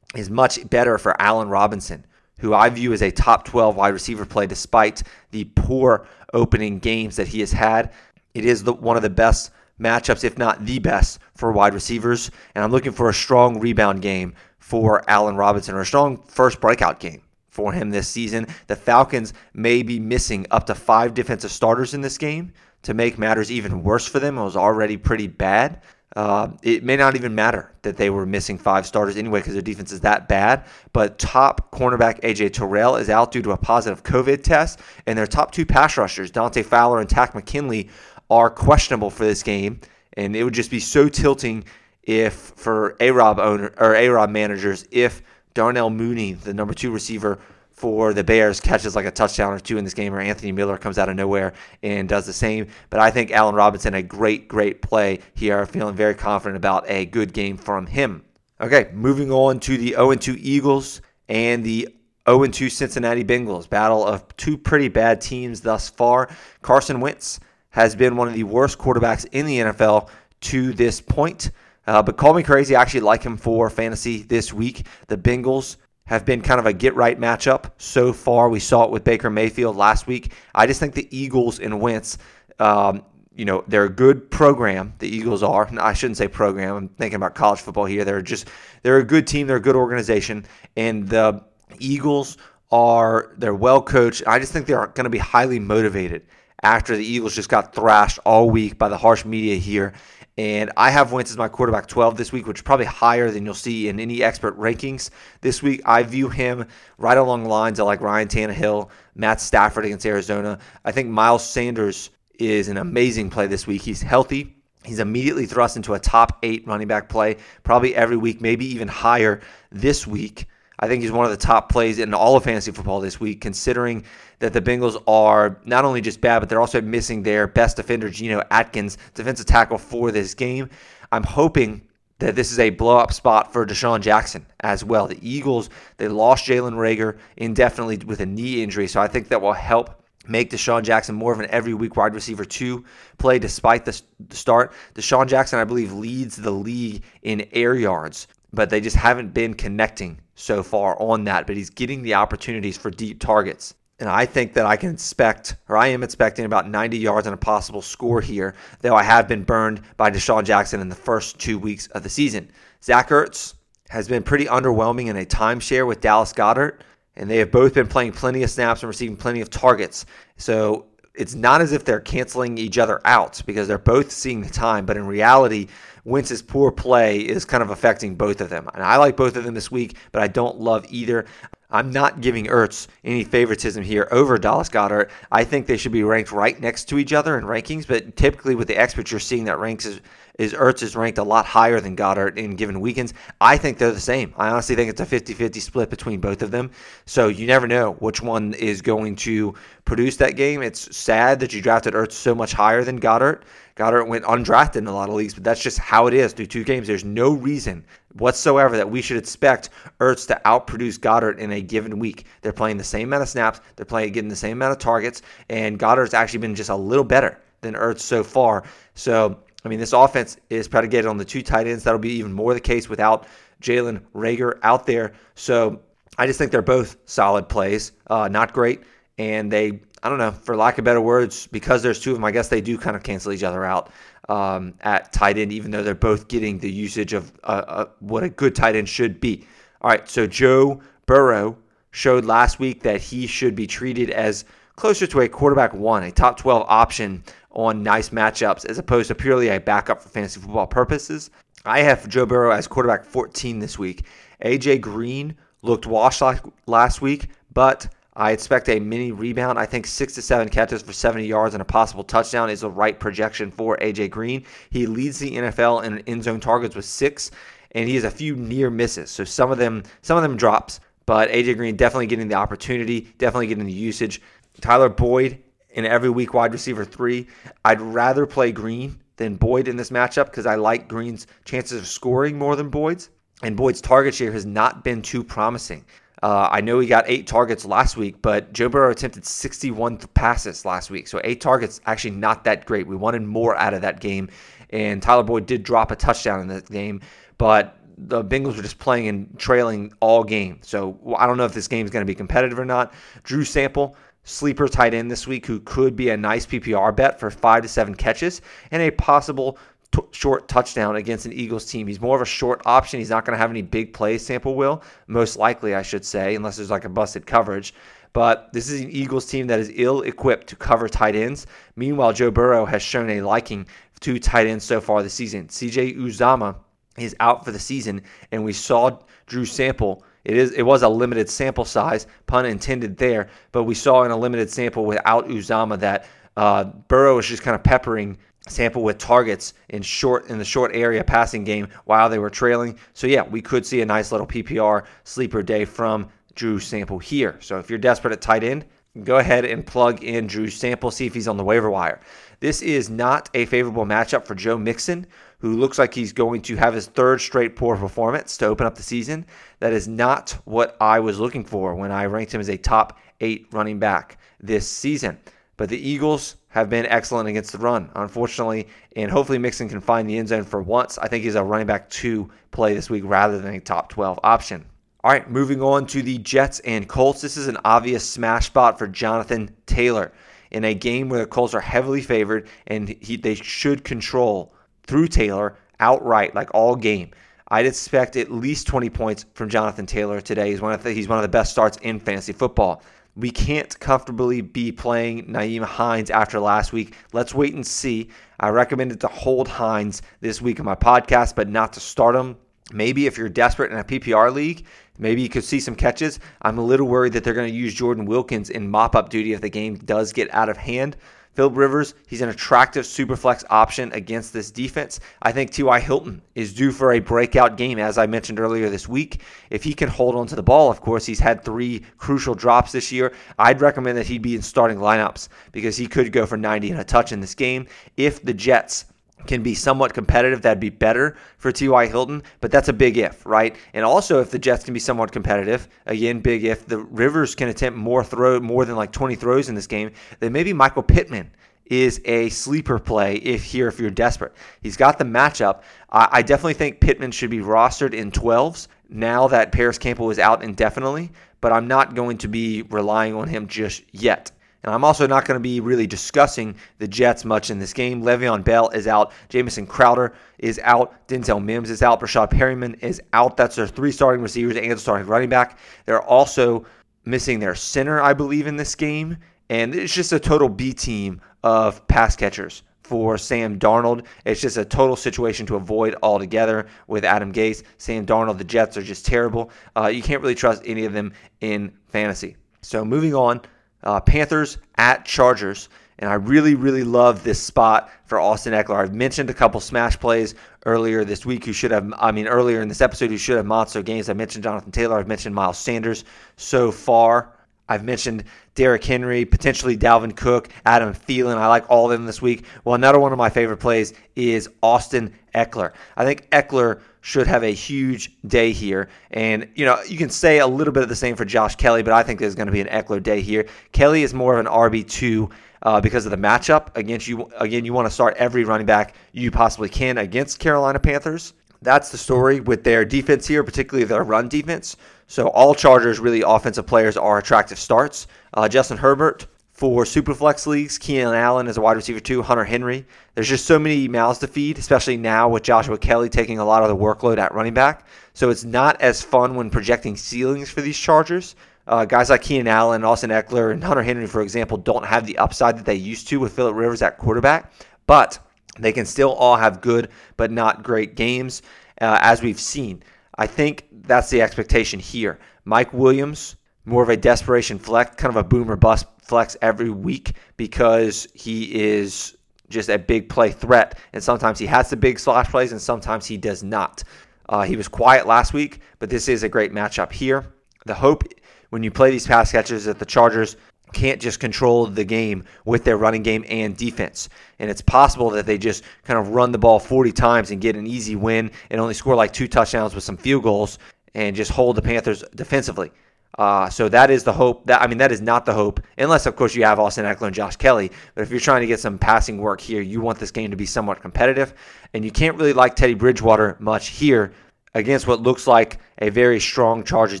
[0.16, 2.06] is much better for Allen Robinson,
[2.40, 7.16] who I view as a top 12 wide receiver play despite the poor opening games
[7.16, 7.92] that he has had.
[8.34, 9.50] It is the, one of the best
[9.80, 12.30] matchups, if not the best, for wide receivers.
[12.54, 16.60] And I'm looking for a strong rebound game for Allen Robinson or a strong first
[16.60, 18.46] breakout game for him this season.
[18.66, 22.52] The Falcons may be missing up to five defensive starters in this game
[22.82, 24.38] to make matters even worse for them.
[24.38, 25.82] It was already pretty bad.
[26.14, 29.62] Uh, it may not even matter that they were missing five starters anyway because their
[29.62, 30.64] defense is that bad.
[30.92, 35.26] But top cornerback AJ Terrell is out due to a positive COVID test, and their
[35.26, 37.90] top two pass rushers, Dante Fowler and Takk McKinley,
[38.30, 39.80] are questionable for this game.
[40.14, 41.64] And it would just be so tilting
[42.02, 46.90] if for A Rob owner or A Rob managers if Darnell Mooney, the number two
[46.90, 47.38] receiver,
[47.76, 50.78] for the Bears catches like a touchdown or two in this game, or Anthony Miller
[50.78, 52.68] comes out of nowhere and does the same.
[52.88, 55.64] But I think Allen Robinson, a great, great play here.
[55.66, 58.24] Feeling very confident about a good game from him.
[58.60, 61.88] Okay, moving on to the 0 2 Eagles and the
[62.26, 63.68] 0 2 Cincinnati Bengals.
[63.68, 66.30] Battle of two pretty bad teams thus far.
[66.62, 67.38] Carson Wentz
[67.70, 70.08] has been one of the worst quarterbacks in the NFL
[70.40, 71.50] to this point.
[71.86, 72.74] Uh, but call me crazy.
[72.74, 74.86] I actually like him for fantasy this week.
[75.08, 78.48] The Bengals have been kind of a get right matchup so far.
[78.48, 80.32] We saw it with Baker Mayfield last week.
[80.54, 82.18] I just think the Eagles and Wentz,
[82.58, 84.94] um, you know, they're a good program.
[84.98, 85.68] The Eagles are.
[85.78, 86.76] I shouldn't say program.
[86.76, 88.04] I'm thinking about college football here.
[88.04, 88.48] They're just
[88.82, 89.46] they're a good team.
[89.46, 91.44] They're a good organization, and the
[91.78, 92.38] Eagles
[92.70, 94.22] are they're well coached.
[94.26, 96.26] I just think they're going to be highly motivated
[96.62, 99.92] after the Eagles just got thrashed all week by the harsh media here.
[100.38, 103.46] And I have Wentz as my quarterback 12 this week, which is probably higher than
[103.46, 105.08] you'll see in any expert rankings
[105.40, 105.80] this week.
[105.86, 106.66] I view him
[106.98, 110.58] right along lines of like Ryan Tannehill, Matt Stafford against Arizona.
[110.84, 113.80] I think Miles Sanders is an amazing play this week.
[113.80, 114.54] He's healthy.
[114.84, 118.88] He's immediately thrust into a top eight running back play, probably every week, maybe even
[118.88, 119.40] higher
[119.72, 120.46] this week.
[120.78, 123.40] I think he's one of the top plays in all of fantasy football this week,
[123.40, 124.04] considering
[124.40, 128.10] that the Bengals are not only just bad, but they're also missing their best defender,
[128.10, 130.68] Geno Atkins, defensive tackle for this game.
[131.12, 131.82] I'm hoping
[132.18, 135.06] that this is a blow up spot for DeSean Jackson as well.
[135.06, 139.40] The Eagles, they lost Jalen Reagor indefinitely with a knee injury, so I think that
[139.40, 142.84] will help make DeSean Jackson more of an every week wide receiver to
[143.18, 144.72] play despite the start.
[144.94, 149.54] DeSean Jackson, I believe, leads the league in air yards, but they just haven't been
[149.54, 151.46] connecting so far on that.
[151.46, 153.74] But he's getting the opportunities for deep targets.
[153.98, 157.34] And I think that I can expect, or I am expecting about 90 yards and
[157.34, 161.38] a possible score here, though I have been burned by DeSean Jackson in the first
[161.38, 162.50] two weeks of the season.
[162.84, 163.54] Zach Ertz
[163.88, 166.82] has been pretty underwhelming in a timeshare with Dallas Goedert,
[167.16, 170.04] and they have both been playing plenty of snaps and receiving plenty of targets.
[170.36, 174.50] So it's not as if they're canceling each other out because they're both seeing the
[174.50, 175.68] time, but in reality,
[176.06, 178.68] Wentz's poor play is kind of affecting both of them.
[178.74, 181.26] And I like both of them this week, but I don't love either.
[181.68, 185.10] I'm not giving Ertz any favoritism here over Dallas Goedert.
[185.32, 188.54] I think they should be ranked right next to each other in rankings, but typically
[188.54, 190.00] with the experts you're seeing that ranks is,
[190.38, 193.12] is Ertz is ranked a lot higher than Goedert in given weekends.
[193.40, 194.32] I think they're the same.
[194.36, 196.70] I honestly think it's a 50-50 split between both of them.
[197.04, 200.62] So you never know which one is going to produce that game.
[200.62, 203.42] It's sad that you drafted Ertz so much higher than Goedert.
[203.76, 206.46] Goedert went undrafted in a lot of leagues, but that's just how it is through
[206.46, 206.86] two games.
[206.86, 207.84] There's no reason
[208.14, 209.68] whatsoever that we should expect
[210.00, 212.24] Ertz to outproduce Goedert in a given week.
[212.40, 215.20] They're playing the same amount of snaps, they're playing getting the same amount of targets,
[215.50, 218.64] and Goedert's actually been just a little better than Ertz so far.
[218.94, 221.84] So, I mean, this offense is predicated on the two tight ends.
[221.84, 223.26] That'll be even more the case without
[223.60, 225.12] Jalen Reagor out there.
[225.34, 225.80] So,
[226.18, 228.84] I just think they're both solid plays, uh, not great,
[229.18, 232.24] and they I don't know, for lack of better words, because there's two of them,
[232.24, 233.90] I guess they do kind of cancel each other out
[234.28, 238.22] um, at tight end, even though they're both getting the usage of uh, uh, what
[238.22, 239.44] a good tight end should be.
[239.80, 241.58] All right, so Joe Burrow
[241.90, 244.44] showed last week that he should be treated as
[244.76, 249.14] closer to a quarterback one, a top 12 option on nice matchups, as opposed to
[249.16, 251.30] purely a backup for fantasy football purposes.
[251.64, 254.04] I have Joe Burrow as quarterback 14 this week.
[254.44, 256.22] AJ Green looked washed
[256.68, 257.88] last week, but
[258.18, 259.58] I expect a mini rebound.
[259.58, 262.70] I think six to seven catches for 70 yards and a possible touchdown is the
[262.70, 264.44] right projection for AJ Green.
[264.70, 267.30] He leads the NFL in end zone targets with six,
[267.72, 269.10] and he has a few near misses.
[269.10, 273.02] So some of them, some of them drops, but AJ Green definitely getting the opportunity,
[273.18, 274.22] definitely getting the usage.
[274.62, 277.26] Tyler Boyd in every week wide receiver three.
[277.66, 281.86] I'd rather play Green than Boyd in this matchup because I like Green's chances of
[281.86, 283.10] scoring more than Boyd's,
[283.42, 285.84] and Boyd's target share has not been too promising.
[286.26, 290.64] Uh, I know he got eight targets last week, but Joe Burrow attempted 61 passes
[290.64, 291.06] last week.
[291.06, 292.88] So eight targets, actually not that great.
[292.88, 294.30] We wanted more out of that game.
[294.70, 297.00] And Tyler Boyd did drop a touchdown in that game,
[297.38, 300.58] but the Bengals were just playing and trailing all game.
[300.62, 302.92] So I don't know if this game is going to be competitive or not.
[303.22, 307.30] Drew Sample, sleeper tight end this week, who could be a nice PPR bet for
[307.30, 309.60] five to seven catches and a possible
[309.92, 311.86] t- short touchdown against an Eagles team.
[311.86, 312.98] He's more of a short option.
[312.98, 316.34] He's not going to have any big plays, Sample will, most likely, I should say,
[316.34, 317.74] unless there's like a busted coverage.
[318.12, 321.46] But this is an Eagles team that is ill equipped to cover tight ends.
[321.76, 323.66] Meanwhile, Joe Burrow has shown a liking
[324.00, 325.48] to tight ends so far this season.
[325.48, 326.56] CJ Uzomah
[326.96, 328.00] is out for the season,
[328.32, 330.02] and we saw Drew Sample.
[330.24, 334.10] It is it was a limited sample size, pun intended there, but we saw in
[334.10, 338.98] a limited sample without Uzomah that uh, Burrow is just kind of peppering sample with
[338.98, 342.78] targets in short in the short area passing game while they were trailing.
[342.94, 347.38] So yeah, we could see a nice little PPR sleeper day from Drew Sample here.
[347.40, 348.64] So if you're desperate at tight end,
[349.04, 352.00] go ahead and plug in Drew Sample, see if he's on the waiver wire.
[352.40, 355.06] This is not a favorable matchup for Joe Mixon,
[355.38, 358.74] who looks like he's going to have his third straight poor performance to open up
[358.74, 359.26] the season.
[359.60, 362.98] That is not what I was looking for when I ranked him as a top
[363.20, 365.18] eight running back this season.
[365.56, 368.66] But the Eagles have been excellent against the run, unfortunately.
[368.96, 370.96] And hopefully Mixon can find the end zone for once.
[370.96, 374.18] I think he's a running back two play this week rather than a top 12
[374.24, 374.64] option.
[375.04, 377.20] All right, moving on to the Jets and Colts.
[377.20, 380.12] This is an obvious smash spot for Jonathan Taylor
[380.50, 384.54] in a game where the Colts are heavily favored and he, they should control
[384.86, 387.10] through Taylor outright, like all game.
[387.48, 390.50] I'd expect at least 20 points from Jonathan Taylor today.
[390.50, 392.82] He's one of the, he's one of the best starts in fantasy football.
[393.16, 396.94] We can't comfortably be playing Nyheim Hines after last week.
[397.14, 398.10] Let's wait and see.
[398.38, 402.36] I recommended to hold Hines this week in my podcast, but not to start him.
[402.72, 404.66] Maybe if you're desperate in a PPR league,
[404.98, 406.20] maybe you could see some catches.
[406.42, 409.32] I'm a little worried that they're going to use Jordan Wilkins in mop up duty
[409.32, 410.96] if the game does get out of hand.
[411.36, 415.00] Philip Rivers, he's an attractive superflex option against this defense.
[415.20, 415.80] I think T.Y.
[415.80, 419.20] Hilton is due for a breakout game, as I mentioned earlier this week.
[419.50, 422.72] If he can hold on to the ball, of course, he's had three crucial drops
[422.72, 423.12] this year.
[423.38, 426.80] I'd recommend that he be in starting lineups because he could go for 90 and
[426.80, 427.66] a touch in this game
[427.98, 428.86] if the Jets
[429.26, 431.86] can be somewhat competitive, that'd be better for T.Y.
[431.86, 433.56] Hilton, but that's a big if, right?
[433.74, 437.48] And also, if the Jets can be somewhat competitive, again, big if the Rivers can
[437.48, 441.30] attempt more throw, more than like 20 throws in this game, then maybe Michael Pittman
[441.66, 444.32] is a sleeper play if here if you're desperate.
[444.62, 445.62] He's got the matchup.
[445.90, 450.18] I, I definitely think Pittman should be rostered in 12s now that Parris Campbell is
[450.18, 451.10] out indefinitely,
[451.40, 454.30] but I'm not going to be relying on him just yet.
[454.66, 458.02] And I'm also not going to be really discussing the Jets much in this game.
[458.02, 459.12] Le'Veon Bell is out.
[459.28, 461.06] Jamison Crowder is out.
[461.06, 462.00] Denzel Mims is out.
[462.00, 463.36] Breshad Perriman is out.
[463.36, 465.60] That's their three starting receivers and starting running back.
[465.84, 466.66] They're also
[467.04, 469.16] missing their center, I believe, in this game.
[469.48, 474.04] And it's just a total B team of pass catchers for Sam Darnold.
[474.24, 477.62] It's just a total situation to avoid altogether with Adam Gase.
[477.78, 479.50] Sam Darnold, the Jets are just terrible.
[479.76, 482.36] Uh, you can't really trust any of them in fantasy.
[482.62, 483.42] So moving on,
[483.86, 485.68] uh, Panthers at Chargers.
[485.98, 488.76] And I really, really love this spot for Austin Ekeler.
[488.76, 490.34] I've mentioned a couple smash plays
[490.66, 493.46] earlier this week who should have, I mean, earlier in this episode who should have
[493.46, 494.10] monster games.
[494.10, 494.98] I mentioned Jonathan Taylor.
[494.98, 496.04] I've mentioned Miles Sanders
[496.36, 497.32] so far.
[497.68, 498.24] I've mentioned
[498.54, 501.36] Derrick Henry, potentially Dalvin Cook, Adam Thielen.
[501.36, 502.44] I like all of them this week.
[502.64, 505.72] Well, another one of my favorite plays is Austin Ekeler.
[505.96, 508.88] I think Ekeler should have a huge day here.
[509.10, 511.82] And, you know, you can say a little bit of the same for Josh Kelley,
[511.82, 513.46] but I think there's going to be an Ekeler day here.
[513.72, 515.30] Kelley is more of an RB2
[515.62, 516.76] uh, because of the matchup.
[516.76, 520.78] Against you, again, you want to start every running back you possibly can against Carolina
[520.78, 521.32] Panthers.
[521.62, 524.76] That's the story with their defense here, particularly their run defense.
[525.06, 528.06] So all Chargers really offensive players are attractive starts.
[528.34, 532.84] Uh, Justin Herbert for Superflex leagues, Keenan Allen is a wide receiver too, Hunter Henry.
[533.14, 536.62] There's just so many mouths to feed, especially now with Joshua Kelley taking a lot
[536.62, 537.86] of the workload at running back.
[538.12, 541.36] So it's not as fun when projecting ceilings for these Chargers.
[541.66, 545.18] Uh, guys like Keenan Allen, Austin Ekeler, and Hunter Henry, for example, don't have the
[545.18, 547.50] upside that they used to with Philip Rivers at quarterback,
[547.86, 548.18] but
[548.58, 551.42] they can still all have good but not great games,
[551.80, 552.82] uh, as we've seen.
[553.18, 555.18] I think that's the expectation here.
[555.44, 560.14] Mike Williams, more of a desperation flex, kind of a boomer bust flex every week
[560.36, 562.16] because he is
[562.48, 563.78] just a big play threat.
[563.92, 566.82] And sometimes he has the big slash plays and sometimes he does not.
[567.28, 570.26] Uh, he was quiet last week, but this is a great matchup here.
[570.64, 571.04] The hope
[571.50, 573.36] when you play these pass catchers that the Chargers
[573.72, 577.08] can't just control the game with their running game and defense.
[577.38, 580.56] And it's possible that they just kind of run the ball 40 times and get
[580.56, 583.58] an easy win and only score like two touchdowns with some field goals
[583.94, 585.72] and just hold the Panthers defensively.
[586.18, 587.44] Uh, so that is the hope.
[587.46, 590.06] That I mean, that is not the hope, unless of course you have Austin Ekeler
[590.06, 590.70] and Josh Kelley.
[590.94, 593.36] But if you're trying to get some passing work here, you want this game to
[593.36, 594.32] be somewhat competitive,
[594.72, 597.12] and you can't really like Teddy Bridgewater much here
[597.54, 600.00] against what looks like a very strong Chargers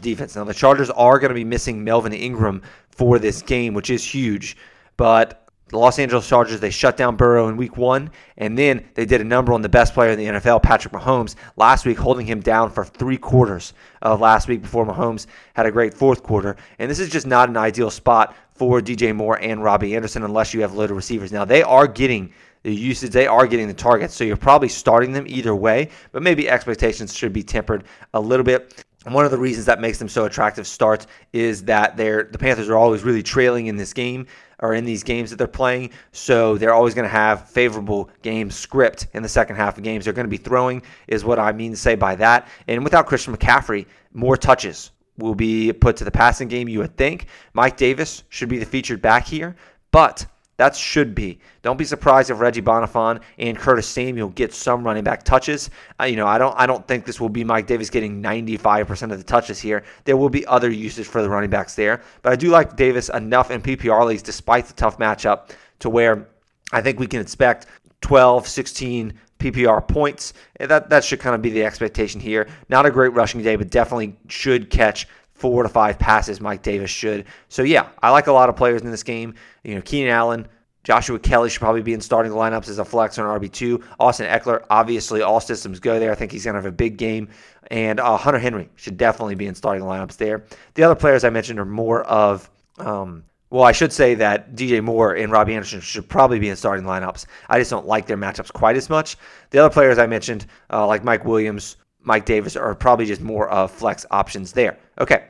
[0.00, 0.36] defense.
[0.36, 2.62] Now the Chargers are going to be missing Melvin Ingram
[2.96, 4.56] for this game, which is huge.
[4.96, 9.04] But the Los Angeles Chargers, they shut down Burrow in week one, and then they
[9.04, 12.24] did a number on the best player in the NFL, Patrick Mahomes, last week, holding
[12.24, 16.56] him down for three quarters of last week before Mahomes had a great fourth quarter.
[16.78, 20.54] And this is just not an ideal spot for DJ Moore and Robbie Anderson unless
[20.54, 21.32] you have loaded receivers.
[21.32, 22.32] Now, they are getting
[22.62, 26.22] the usage, they are getting the targets, so you're probably starting them either way, but
[26.22, 28.84] maybe expectations should be tempered a little bit.
[29.06, 32.38] And one of the reasons that makes them so attractive starts is that they're the
[32.38, 34.26] Panthers are always really trailing in this game
[34.58, 35.90] or in these games that they're playing.
[36.10, 40.04] So they're always going to have favorable game script in the second half of games.
[40.04, 42.48] They're going to be throwing, is what I mean to say by that.
[42.66, 46.96] And without Christian McCaffrey, more touches will be put to the passing game, you would
[46.96, 47.26] think.
[47.54, 49.54] Mike Davis should be the featured back here.
[49.92, 50.26] But
[50.58, 51.38] that should be.
[51.62, 55.70] Don't be surprised if Reggie Bonnafon and Curtis Samuel get some running back touches.
[56.00, 56.54] Uh, you know, I don't.
[56.56, 59.84] I don't think this will be Mike Davis getting 95% of the touches here.
[60.04, 63.10] There will be other usage for the running backs there, but I do like Davis
[63.10, 66.28] enough in PPR leagues, despite the tough matchup, to where
[66.72, 67.66] I think we can expect
[68.00, 70.32] 12, 16 PPR points.
[70.58, 72.48] That that should kind of be the expectation here.
[72.70, 75.06] Not a great rushing day, but definitely should catch
[75.36, 77.26] four to five passes Mike Davis should.
[77.48, 79.34] So yeah, I like a lot of players in this game.
[79.64, 80.48] You know, Keenan Allen,
[80.86, 83.82] Joshua Kelley should probably be in starting lineups as a flex or an RB2.
[83.98, 86.12] Austin Ekeler, obviously, all systems go there.
[86.12, 87.28] I think he's going to have a big game.
[87.72, 90.44] And uh, Hunter Henry should definitely be in starting lineups there.
[90.74, 94.80] The other players I mentioned are more of, um, well, I should say that DJ
[94.80, 97.26] Moore and Robbie Anderson should probably be in starting lineups.
[97.48, 99.16] I just don't like their matchups quite as much.
[99.50, 103.48] The other players I mentioned, uh, like Mike Williams, Mike Davis, are probably just more
[103.48, 104.78] of flex options there.
[104.98, 105.24] Okay.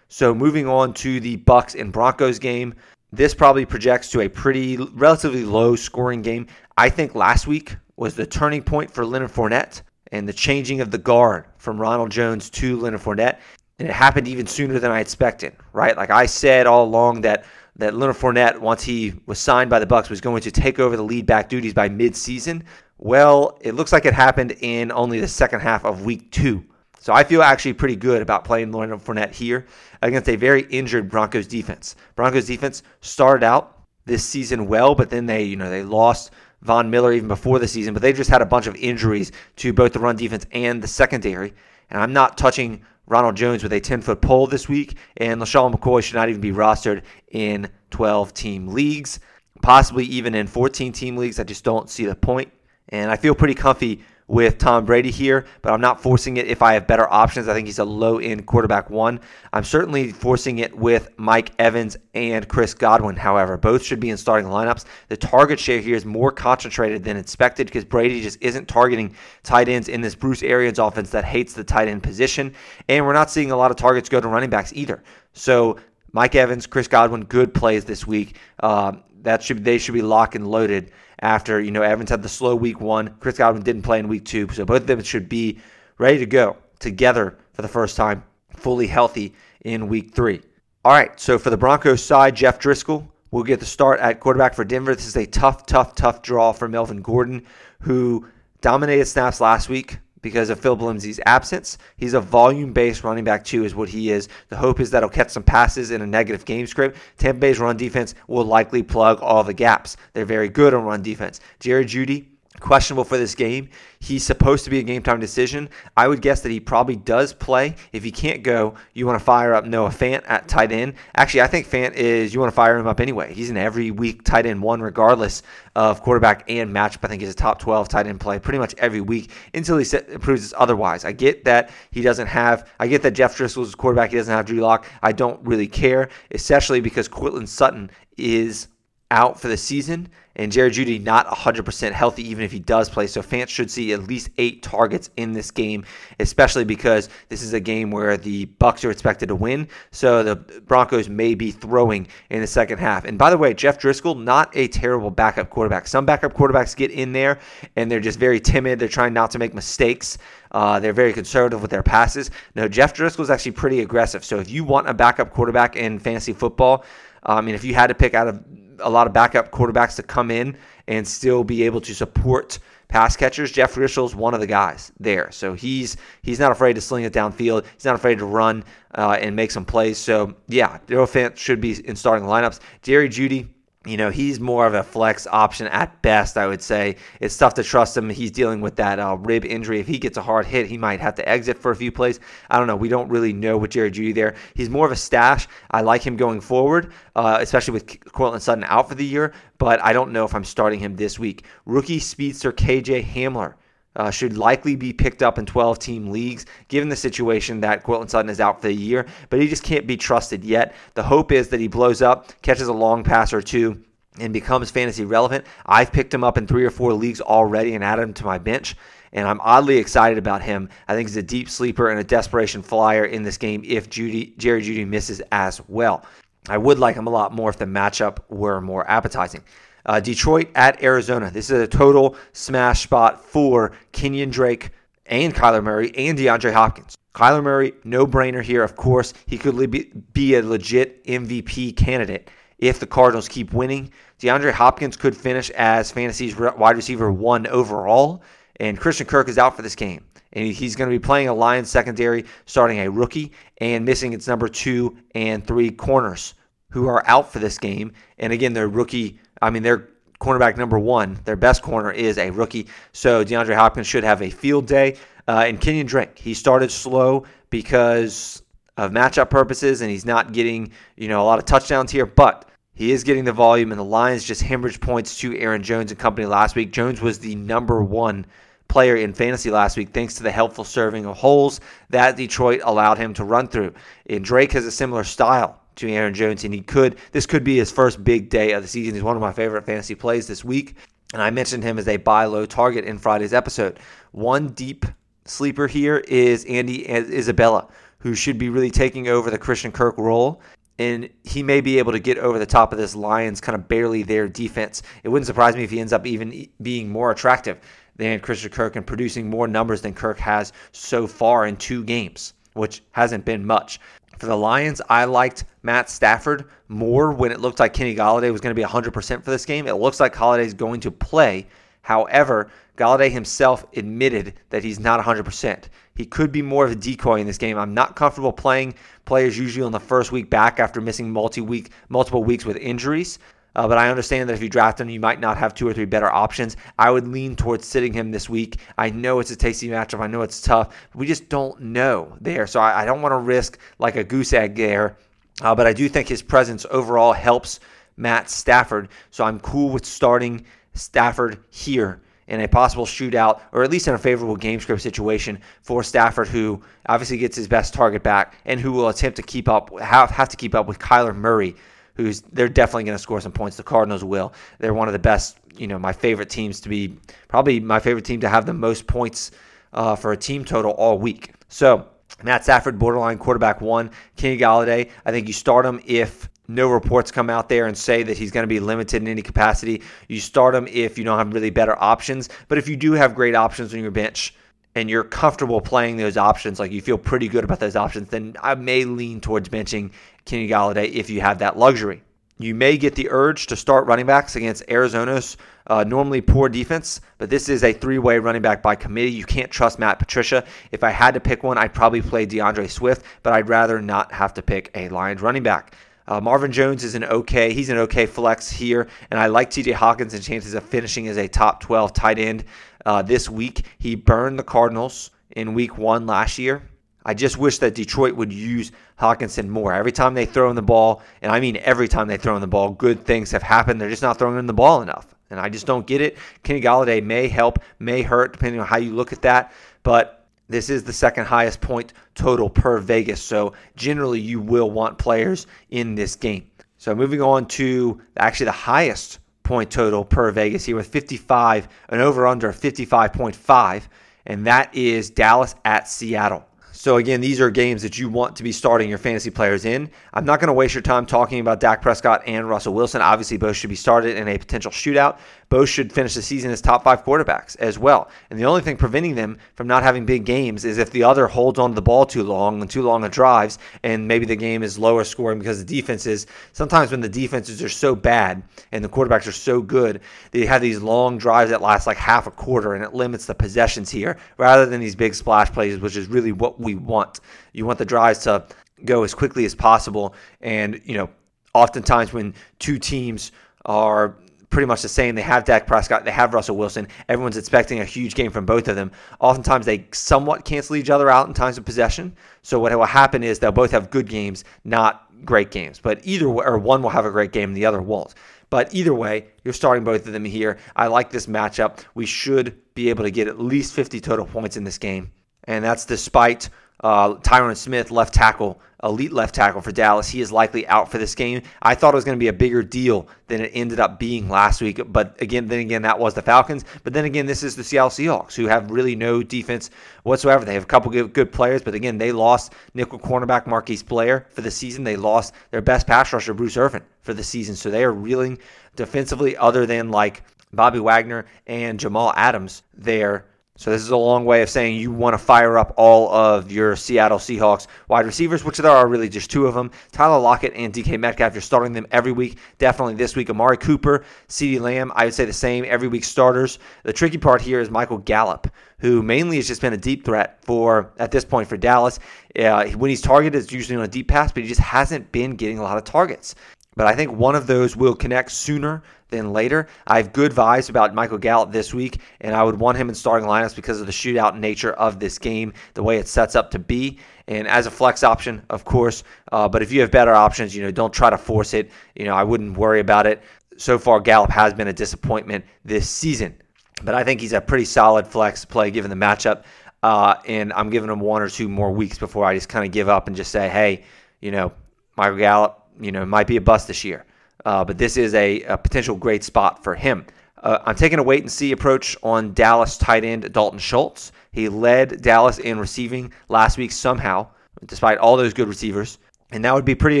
[0.08, 2.74] So moving on to the Bucs and Broncos game.
[3.12, 6.46] This probably projects to a pretty relatively low scoring game.
[6.76, 10.90] I think last week was the turning point for Leonard Fournette and the changing of
[10.90, 13.38] the guard from Ronald Jones to Leonard Fournette.
[13.78, 15.96] And it happened even sooner than I expected, right?
[15.96, 17.44] Like I said all along that
[17.76, 20.96] that Leonard Fournette, once he was signed by the Bucs, was going to take over
[20.96, 22.64] the lead back duties by mid-season.
[22.98, 26.64] Well, it looks like it happened in only the second half of week two.
[27.08, 29.64] So I feel actually pretty good about playing Leonard Fournette here
[30.02, 31.96] against a very injured Broncos defense.
[32.16, 36.90] Broncos defense started out this season well, but then they, you know, they lost Von
[36.90, 39.94] Miller even before the season, but they just had a bunch of injuries to both
[39.94, 41.54] the run defense and the secondary.
[41.88, 45.74] And I'm not touching Ronald Jones with a 10 foot pole this week, and LeSean
[45.74, 49.18] McCoy should not even be rostered in 12 team leagues,
[49.62, 51.40] possibly even in 14 team leagues.
[51.40, 52.52] I just don't see the point.
[52.90, 56.60] And I feel pretty comfy with Tom Brady here, but I'm not forcing it if
[56.60, 57.48] I have better options.
[57.48, 59.20] I think he's a low end quarterback one.
[59.54, 63.56] I'm certainly forcing it with Mike Evans and Chris Godwin, however.
[63.56, 64.84] Both should be in starting lineups.
[65.08, 69.68] The target share here is more concentrated than expected because Brady just isn't targeting tight
[69.68, 72.54] ends in this Bruce Arians offense that hates the tight end position.
[72.88, 75.02] And we're not seeing a lot of targets go to running backs either.
[75.32, 75.78] So
[76.12, 78.36] Mike Evans, Chris Godwin, good plays this week.
[78.60, 82.28] Um, that should they should be locked and loaded after you know Evans had the
[82.28, 83.14] slow week one.
[83.20, 85.58] Chris Godwin didn't play in week two, so both of them should be
[85.98, 88.22] ready to go together for the first time,
[88.54, 90.40] fully healthy in week three.
[90.84, 94.54] All right, so for the Broncos side, Jeff Driskel will get the start at quarterback
[94.54, 94.94] for Denver.
[94.94, 97.44] This is a tough, tough, tough draw for Melvin Gordon,
[97.80, 98.26] who
[98.60, 101.78] dominated snaps last week because of Philip Lindsay's absence.
[101.96, 104.28] He's a volume based running back, too, is what he is.
[104.48, 106.96] The hope is that he'll catch some passes in a negative game script.
[107.18, 109.96] Tampa Bay's run defense will likely plug all the gaps.
[110.12, 111.40] They're very good on run defense.
[111.60, 112.26] Jerry Jeudy
[112.60, 113.68] questionable for this game.
[114.00, 115.68] He's supposed to be a game time decision.
[115.96, 117.74] I would guess that he probably does play.
[117.92, 120.94] If he can't go, you want to fire up Noah Fant at tight end.
[121.16, 123.32] Actually, I think Fant is, you want to fire him up anyway.
[123.32, 125.42] He's an every week tight end one, regardless
[125.74, 126.98] of quarterback and matchup.
[127.02, 129.84] I think he's a top 12 tight end play pretty much every week until he
[130.18, 131.04] proves otherwise.
[131.04, 134.10] I get that he doesn't have, I get that Jeff Driskel's quarterback.
[134.10, 134.86] He doesn't have Drew Lock.
[135.02, 138.68] I don't really care, especially because Courtland Sutton is
[139.10, 140.08] out for the season,
[140.38, 143.06] and Jared Jeudy not 100% healthy, even if he does play.
[143.08, 145.84] So Fant should see at least eight targets in this game,
[146.20, 149.68] especially because this is a game where the Bucs are expected to win.
[149.90, 153.04] So the Broncos may be throwing in the second half.
[153.04, 155.88] And by the way, Jeff Driskel, not a terrible backup quarterback.
[155.88, 157.40] Some backup quarterbacks get in there
[157.74, 158.78] and they're just very timid.
[158.78, 160.18] They're trying not to make mistakes.
[160.52, 162.30] Uh, they're very conservative with their passes.
[162.54, 164.24] No, Jeff Driskel is actually pretty aggressive.
[164.24, 166.84] So if you want a backup quarterback in fantasy football,
[167.24, 168.42] I mean, if you had to pick out of
[168.80, 170.56] a lot of backup quarterbacks to come in
[170.86, 172.58] and still be able to support
[172.88, 173.52] pass catchers.
[173.52, 177.04] Jeff Driskel is one of the guys there, so he's he's not afraid to sling
[177.04, 177.64] it downfield.
[177.74, 178.64] He's not afraid to run
[178.94, 179.98] uh, and make some plays.
[179.98, 182.60] So yeah, Daryl Fant should be in starting lineups.
[182.82, 183.48] Jerry Jeudy
[183.88, 186.96] you know, he's more of a flex option at best, I would say.
[187.20, 188.10] It's tough to trust him.
[188.10, 189.80] He's dealing with that uh, rib injury.
[189.80, 192.20] If he gets a hard hit, he might have to exit for a few plays.
[192.50, 192.76] I don't know.
[192.76, 194.34] We don't really know with Jerry Jeudy there.
[194.54, 195.48] He's more of a stash.
[195.70, 199.82] I like him going forward, uh, especially with Courtland Sutton out for the year, but
[199.82, 201.44] I don't know if I'm starting him this week.
[201.66, 203.54] Rookie speedster KJ Hamler
[203.98, 208.10] uh, should likely be picked up in 12 team leagues, given the situation that Courtland
[208.10, 210.74] Sutton is out for the year, but he just can't be trusted yet.
[210.94, 213.82] The hope is that he blows up, catches a long pass or two,
[214.20, 215.44] and becomes fantasy relevant.
[215.66, 218.38] I've picked him up in three or four leagues already and added him to my
[218.38, 218.76] bench.
[219.12, 220.68] And I'm oddly excited about him.
[220.86, 224.36] I think he's a deep sleeper and a desperation flyer in this game if Jeudy,
[224.36, 226.04] Jerry Jeudy misses as well.
[226.48, 229.42] I would like him a lot more if the matchup were more appetizing.
[229.86, 231.30] Uh, Detroit at Arizona.
[231.30, 234.70] This is a total smash spot for Kenyan Drake
[235.06, 236.96] and Kyler Murray and DeAndre Hopkins.
[237.14, 239.14] Kyler Murray, no brainer here, of course.
[239.26, 243.90] He could be a legit MVP candidate if the Cardinals keep winning.
[244.20, 248.22] DeAndre Hopkins could finish as fantasy's wide receiver one overall,
[248.60, 250.04] and Christian Kirk is out for this game.
[250.32, 254.28] And he's going to be playing a Lions secondary, starting a rookie and missing its
[254.28, 256.34] number two and three corners
[256.70, 257.92] who are out for this game.
[258.18, 259.88] And again, their rookie I mean, their
[260.20, 262.66] cornerback number one, their best corner is a rookie.
[262.92, 264.96] So DeAndre Hopkins should have a field day.
[265.26, 268.42] Uh, and Kenyan Drake, he started slow because
[268.76, 272.48] of matchup purposes, and he's not getting you know a lot of touchdowns here, but
[272.74, 273.72] he is getting the volume.
[273.72, 276.72] And the Lions just hemorrhaged points to Aaron Jones and company last week.
[276.72, 278.24] Jones was the number one
[278.68, 282.98] player in fantasy last week thanks to the helpful serving of holes that Detroit allowed
[282.98, 283.72] him to run through.
[284.08, 287.56] And Drake has a similar style to Aaron Jones, and he could this could be
[287.56, 288.94] his first big day of the season.
[288.94, 290.76] He's one of my favorite fantasy plays this week,
[291.12, 293.78] and I mentioned him as a buy low target in Friday's episode.
[294.12, 294.84] One deep
[295.24, 297.68] sleeper here is Andy Isabella,
[297.98, 300.40] who should be really taking over the Christian Kirk role.
[300.80, 303.66] And he may be able to get over the top of this Lions kind of
[303.66, 304.80] barely there defense.
[305.02, 307.58] It wouldn't surprise me if he ends up even being more attractive
[307.96, 312.34] than Christian Kirk and producing more numbers than Kirk has so far in two games,
[312.52, 313.80] which hasn't been much.
[314.18, 318.40] For the Lions, I liked Matt Stafford more when it looked like Kenny Golladay was
[318.40, 319.68] going to be 100% for this game.
[319.68, 321.46] It looks like Golladay is going to play.
[321.82, 325.64] However, Golladay himself admitted that he's not 100%.
[325.94, 327.56] He could be more of a decoy in this game.
[327.58, 332.24] I'm not comfortable playing players usually on the first week back after missing multi-week, multiple
[332.24, 333.18] weeks with injuries.
[333.58, 335.72] Uh, but I understand that if you draft him, you might not have two or
[335.72, 336.56] three better options.
[336.78, 338.60] I would lean towards sitting him this week.
[338.78, 339.98] I know it's a tasty matchup.
[339.98, 340.76] I know it's tough.
[340.94, 342.46] We just don't know there.
[342.46, 344.96] So I, I don't want to risk like a goose egg there.
[345.42, 347.58] Uh, but I do think his presence overall helps
[347.96, 348.90] Matt Stafford.
[349.10, 350.44] So I'm cool with starting
[350.74, 355.40] Stafford here in a possible shootout or at least in a favorable game script situation
[355.62, 359.48] for Stafford, who obviously gets his best target back and who will attempt to keep
[359.48, 361.56] up, have, have to keep up with Kyler Murray,
[361.98, 363.58] who's they're definitely going to score some points.
[363.58, 364.32] The Cardinals will.
[364.58, 366.96] They're one of the best, you know, my favorite teams to be,
[367.26, 369.32] probably my favorite team to have the most points
[369.74, 371.34] uh, for a team total all week.
[371.48, 371.86] So
[372.22, 373.90] Matt Stafford, borderline quarterback one.
[374.16, 378.04] Kenny Golladay, I think you start him if no reports come out there and say
[378.04, 379.82] that he's going to be limited in any capacity.
[380.06, 382.30] You start him if you don't have really better options.
[382.46, 384.34] But if you do have great options on your bench
[384.78, 388.36] and you're comfortable playing those options, like you feel pretty good about those options, then
[388.42, 389.92] I may lean towards benching
[390.24, 392.02] Kenny Golladay if you have that luxury.
[392.40, 397.00] You may get the urge to start running backs against Arizona's uh, normally poor defense,
[397.18, 399.10] but this is a three way running back by committee.
[399.10, 400.44] You can't trust Matt Patricia.
[400.70, 404.12] If I had to pick one, I'd probably play D'Andre Swift, but I'd rather not
[404.12, 405.74] have to pick a Lions running back.
[406.06, 407.52] Uh, Marvin Jones is an okay.
[407.52, 409.72] He's an okay flex here, and I like T.J.
[409.72, 412.44] Hockenson and chances of finishing as a top 12 tight end
[412.86, 413.64] uh, this week.
[413.78, 416.62] He burned the Cardinals in Week One last year.
[417.04, 418.70] I just wish that Detroit would use
[419.00, 419.72] Hockenson more.
[419.72, 422.42] Every time they throw in the ball, and I mean every time they throw in
[422.42, 423.80] the ball, good things have happened.
[423.80, 426.18] They're just not throwing in the ball enough, and I just don't get it.
[426.42, 429.52] Kenny Golladay may help, may hurt, depending on how you look at that,
[429.82, 433.22] but this is the second highest point total per Vegas.
[433.22, 436.50] So generally, you will want players in this game.
[436.78, 439.18] So moving on to actually the highest
[439.48, 443.82] point total per Vegas here with 55, an over under 55.5,
[444.26, 446.44] and that is Dallas at Seattle.
[446.72, 449.90] So again, these are games that you want to be starting your fantasy players in.
[450.12, 453.00] I'm not going to waste your time talking about Dak Prescott and Russell Wilson.
[453.00, 455.18] Obviously, both should be started in a potential shootout.
[455.48, 458.10] Both should finish the season as top five quarterbacks as well.
[458.28, 461.26] And the only thing preventing them from not having big games is if the other
[461.26, 464.36] holds on to the ball too long and too long of drives, and maybe the
[464.36, 466.26] game is lower scoring because the defenses.
[466.52, 468.42] Sometimes when the defenses are so bad
[468.72, 470.00] and the quarterbacks are so good,
[470.32, 473.34] they have these long drives that last like half a quarter, and it limits the
[473.34, 477.20] possessions here rather than these big splash plays, which is really what we want.
[477.52, 478.44] You want the drives to
[478.84, 481.08] go as quickly as possible, and you know,
[481.54, 483.32] oftentimes when two teams
[483.64, 484.16] are
[484.50, 485.14] pretty much the same.
[485.14, 486.88] They have Dak Prescott, they have Russell Wilson.
[487.08, 488.90] Everyone's expecting a huge game from both of them.
[489.20, 492.16] Oftentimes, they somewhat cancel each other out in times of possession.
[492.42, 495.80] So what will happen is they'll both have good games, not great games.
[495.80, 498.14] But either way, or one will have a great game and the other won't.
[498.50, 500.58] But either way, you're starting both of them here.
[500.74, 501.80] I like this matchup.
[501.94, 505.12] We should be able to get at least 50 total points in this game.
[505.44, 506.48] And that's despite
[506.80, 510.08] uh, Tyron Smith, left tackle, elite left tackle for Dallas.
[510.08, 511.42] He is likely out for this game.
[511.60, 514.28] I thought it was going to be a bigger deal than it ended up being
[514.28, 514.80] last week.
[514.86, 516.64] But again, then again, that was the Falcons.
[516.84, 519.70] But then again, this is the Seattle Seahawks, who have really no defense
[520.04, 520.44] whatsoever.
[520.44, 524.26] They have a couple good, good players, but again, they lost nickel cornerback Marquise Blair
[524.30, 524.84] for the season.
[524.84, 527.56] They lost their best pass rusher, Bruce Irvin, for the season.
[527.56, 528.38] So they are reeling
[528.76, 530.22] defensively, other than like
[530.52, 533.26] Bobby Wagner and Jamal Adams there
[533.58, 536.52] so this is a long way of saying you want to fire up all of
[536.52, 539.72] your Seattle Seahawks wide receivers, which there are really just two of them.
[539.90, 542.38] Tyler Lockett and DK Metcalf, you're starting them every week.
[542.58, 543.30] Definitely this week.
[543.30, 546.60] Amari Cooper, CeeDee Lamb, I would say the same every week starters.
[546.84, 548.46] The tricky part here is Michael Gallup,
[548.78, 551.98] who mainly has just been a deep threat for, at this point, for Dallas.
[552.38, 555.34] Uh, when he's targeted, it's usually on a deep pass, but he just hasn't been
[555.34, 556.36] getting a lot of targets.
[556.76, 559.68] But I think one of those will connect sooner than later.
[559.86, 562.94] I have good vibes about Michael Gallup this week, and I would want him in
[562.94, 566.50] starting lineups because of the shootout nature of this game, the way it sets up
[566.52, 566.98] to be.
[567.26, 569.04] And as a flex option, of course.
[569.32, 571.70] Uh, but if you have better options, you know, don't try to force it.
[571.94, 573.22] You know, I wouldn't worry about it.
[573.56, 576.36] So far, Gallup has been a disappointment this season,
[576.84, 579.44] but I think he's a pretty solid flex play given the matchup.
[579.82, 582.72] Uh, and I'm giving him one or two more weeks before I just kind of
[582.72, 583.84] give up and just say, hey,
[584.20, 584.52] you know,
[584.96, 587.04] Michael Gallup, you know, might be a bust this year.
[587.44, 590.04] Uh, but this is a, a, potential great spot for him.
[590.42, 594.12] Uh, I'm taking a wait and see approach on Dallas tight end Dalton Schultz.
[594.32, 597.28] He led Dallas in receiving last week somehow,
[597.66, 598.98] despite all those good receivers.
[599.30, 600.00] And that would be pretty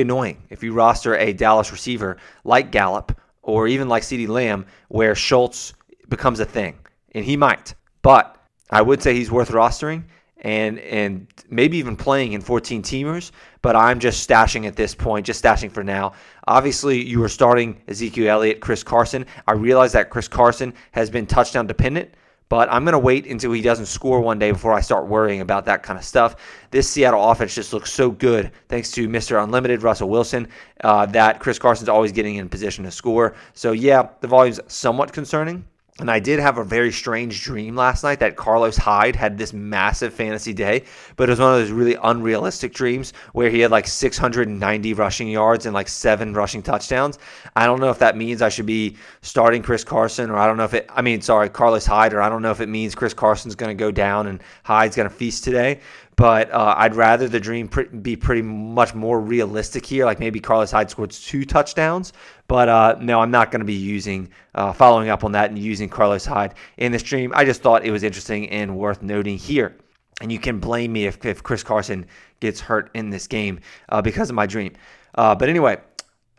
[0.00, 5.14] annoying if you roster a Dallas receiver like Gallup or even like CeeDee Lamb, where
[5.14, 5.74] Schultz
[6.08, 6.78] becomes a thing.
[7.14, 7.74] And he might.
[8.02, 8.36] But
[8.70, 10.04] I would say he's worth rostering
[10.40, 13.32] and and maybe even playing in 14 teamers,
[13.62, 16.12] but I'm just stashing at this point, just stashing for now.
[16.46, 19.26] Obviously, you were starting Ezekiel Elliott, Chris Carson.
[19.46, 22.10] I realize that Chris Carson has been touchdown dependent,
[22.48, 25.40] but I'm going to wait until he doesn't score one day before I start worrying
[25.40, 26.36] about that kind of stuff.
[26.70, 29.42] This Seattle offense just looks so good thanks to Mr.
[29.42, 30.48] Unlimited Russell Wilson
[30.82, 33.34] uh, that Chris Carson's always getting in position to score.
[33.52, 35.64] So, yeah, the volume's somewhat concerning.
[36.00, 39.52] And I did have a very strange dream last night that Carlos Hyde had this
[39.52, 40.84] massive fantasy day,
[41.16, 45.26] but it was one of those really unrealistic dreams where he had like 690 rushing
[45.26, 47.18] yards and like seven rushing touchdowns.
[47.56, 50.56] I don't know if that means I should be starting Chris Carson, or I don't
[50.56, 52.94] know if it, I mean, sorry, Carlos Hyde, or I don't know if it means
[52.94, 55.80] Chris Carson's going to go down and Hyde's going to feast today.
[56.18, 57.70] But uh, I'd rather the dream
[58.02, 60.04] be pretty much more realistic here.
[60.04, 62.12] Like maybe Carlos Hyde scored two touchdowns.
[62.48, 65.56] But uh, no, I'm not going to be using, uh, following up on that and
[65.56, 67.30] using Carlos Hyde in this dream.
[67.36, 69.76] I just thought it was interesting and worth noting here.
[70.20, 72.04] And you can blame me if, if Chris Carson
[72.40, 74.72] gets hurt in this game uh, because of my dream.
[75.14, 75.78] Uh, but anyway,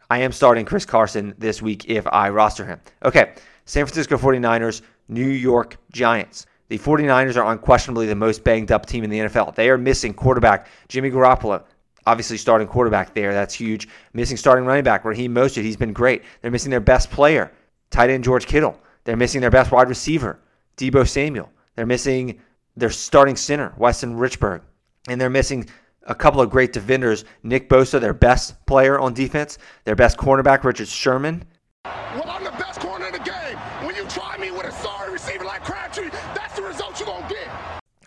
[0.09, 2.81] I am starting Chris Carson this week if I roster him.
[3.05, 6.47] Okay, San Francisco 49ers, New York Giants.
[6.69, 9.55] The 49ers are unquestionably the most banged up team in the NFL.
[9.55, 11.63] They are missing quarterback Jimmy Garoppolo,
[12.05, 13.33] obviously starting quarterback there.
[13.33, 13.87] That's huge.
[14.13, 15.63] Missing starting running back Raheem Mostert.
[15.63, 16.23] He's been great.
[16.41, 17.51] They're missing their best player,
[17.89, 18.79] tight end George Kittle.
[19.03, 20.39] They're missing their best wide receiver,
[20.77, 21.49] Deebo Samuel.
[21.75, 22.39] They're missing
[22.77, 24.61] their starting center, Weston Richburg.
[25.07, 25.67] And they're missing
[26.03, 30.63] a couple of great defenders, Nick Bosa, their best player on defense, their best cornerback,
[30.63, 31.45] Richard Sherman.
[31.85, 32.28] Well,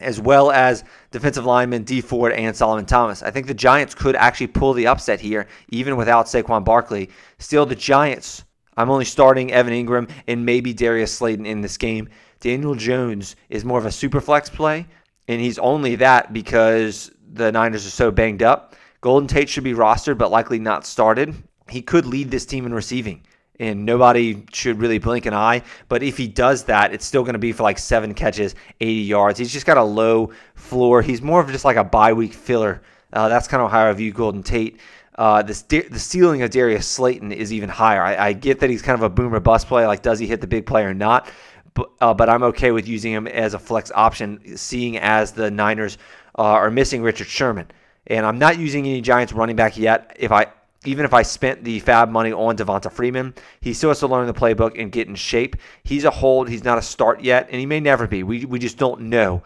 [0.03, 3.22] as well as defensive lineman D Ford and Solomon Thomas.
[3.22, 7.11] I think the Giants could actually pull the upset here, even without Saquon Barkley.
[7.38, 8.44] Still, the Giants,
[8.76, 12.09] I'm only starting Evan Engram and maybe Darius Slayton in this game.
[12.40, 14.86] Daniel Jones is more of a super flex play,
[15.28, 18.74] and he's only that because the Niners are so banged up.
[19.00, 21.34] Golden Tate should be rostered, but likely not started.
[21.68, 23.24] He could lead this team in receiving
[23.62, 25.62] and nobody should really blink an eye.
[25.88, 28.92] But if he does that, it's still going to be for like seven catches, 80
[29.02, 29.38] yards.
[29.38, 31.00] He's just got a low floor.
[31.00, 32.82] He's more of just like a bye week filler.
[33.12, 34.80] Uh, that's kind of how I view Golden Tate.
[35.14, 38.02] Uh, the, the ceiling of Darius Slayton is even higher.
[38.02, 39.86] I, I, get that he's kind of a boomer bust play.
[39.86, 41.28] Like, does he hit the big play or not?
[41.74, 45.50] But, uh, but I'm okay with using him as a flex option, seeing as the
[45.50, 45.98] Niners
[46.36, 47.70] uh, are missing Richard Sherman.
[48.06, 50.16] And I'm not using any Giants running back yet.
[50.18, 50.46] If I
[50.84, 54.26] even if I spent the FAAB money on Devonta Freeman, he still has to learn
[54.26, 55.56] the playbook and get in shape.
[55.84, 56.48] He's a hold.
[56.48, 58.22] He's not a start yet, and he may never be.
[58.22, 59.42] We, we just don't know.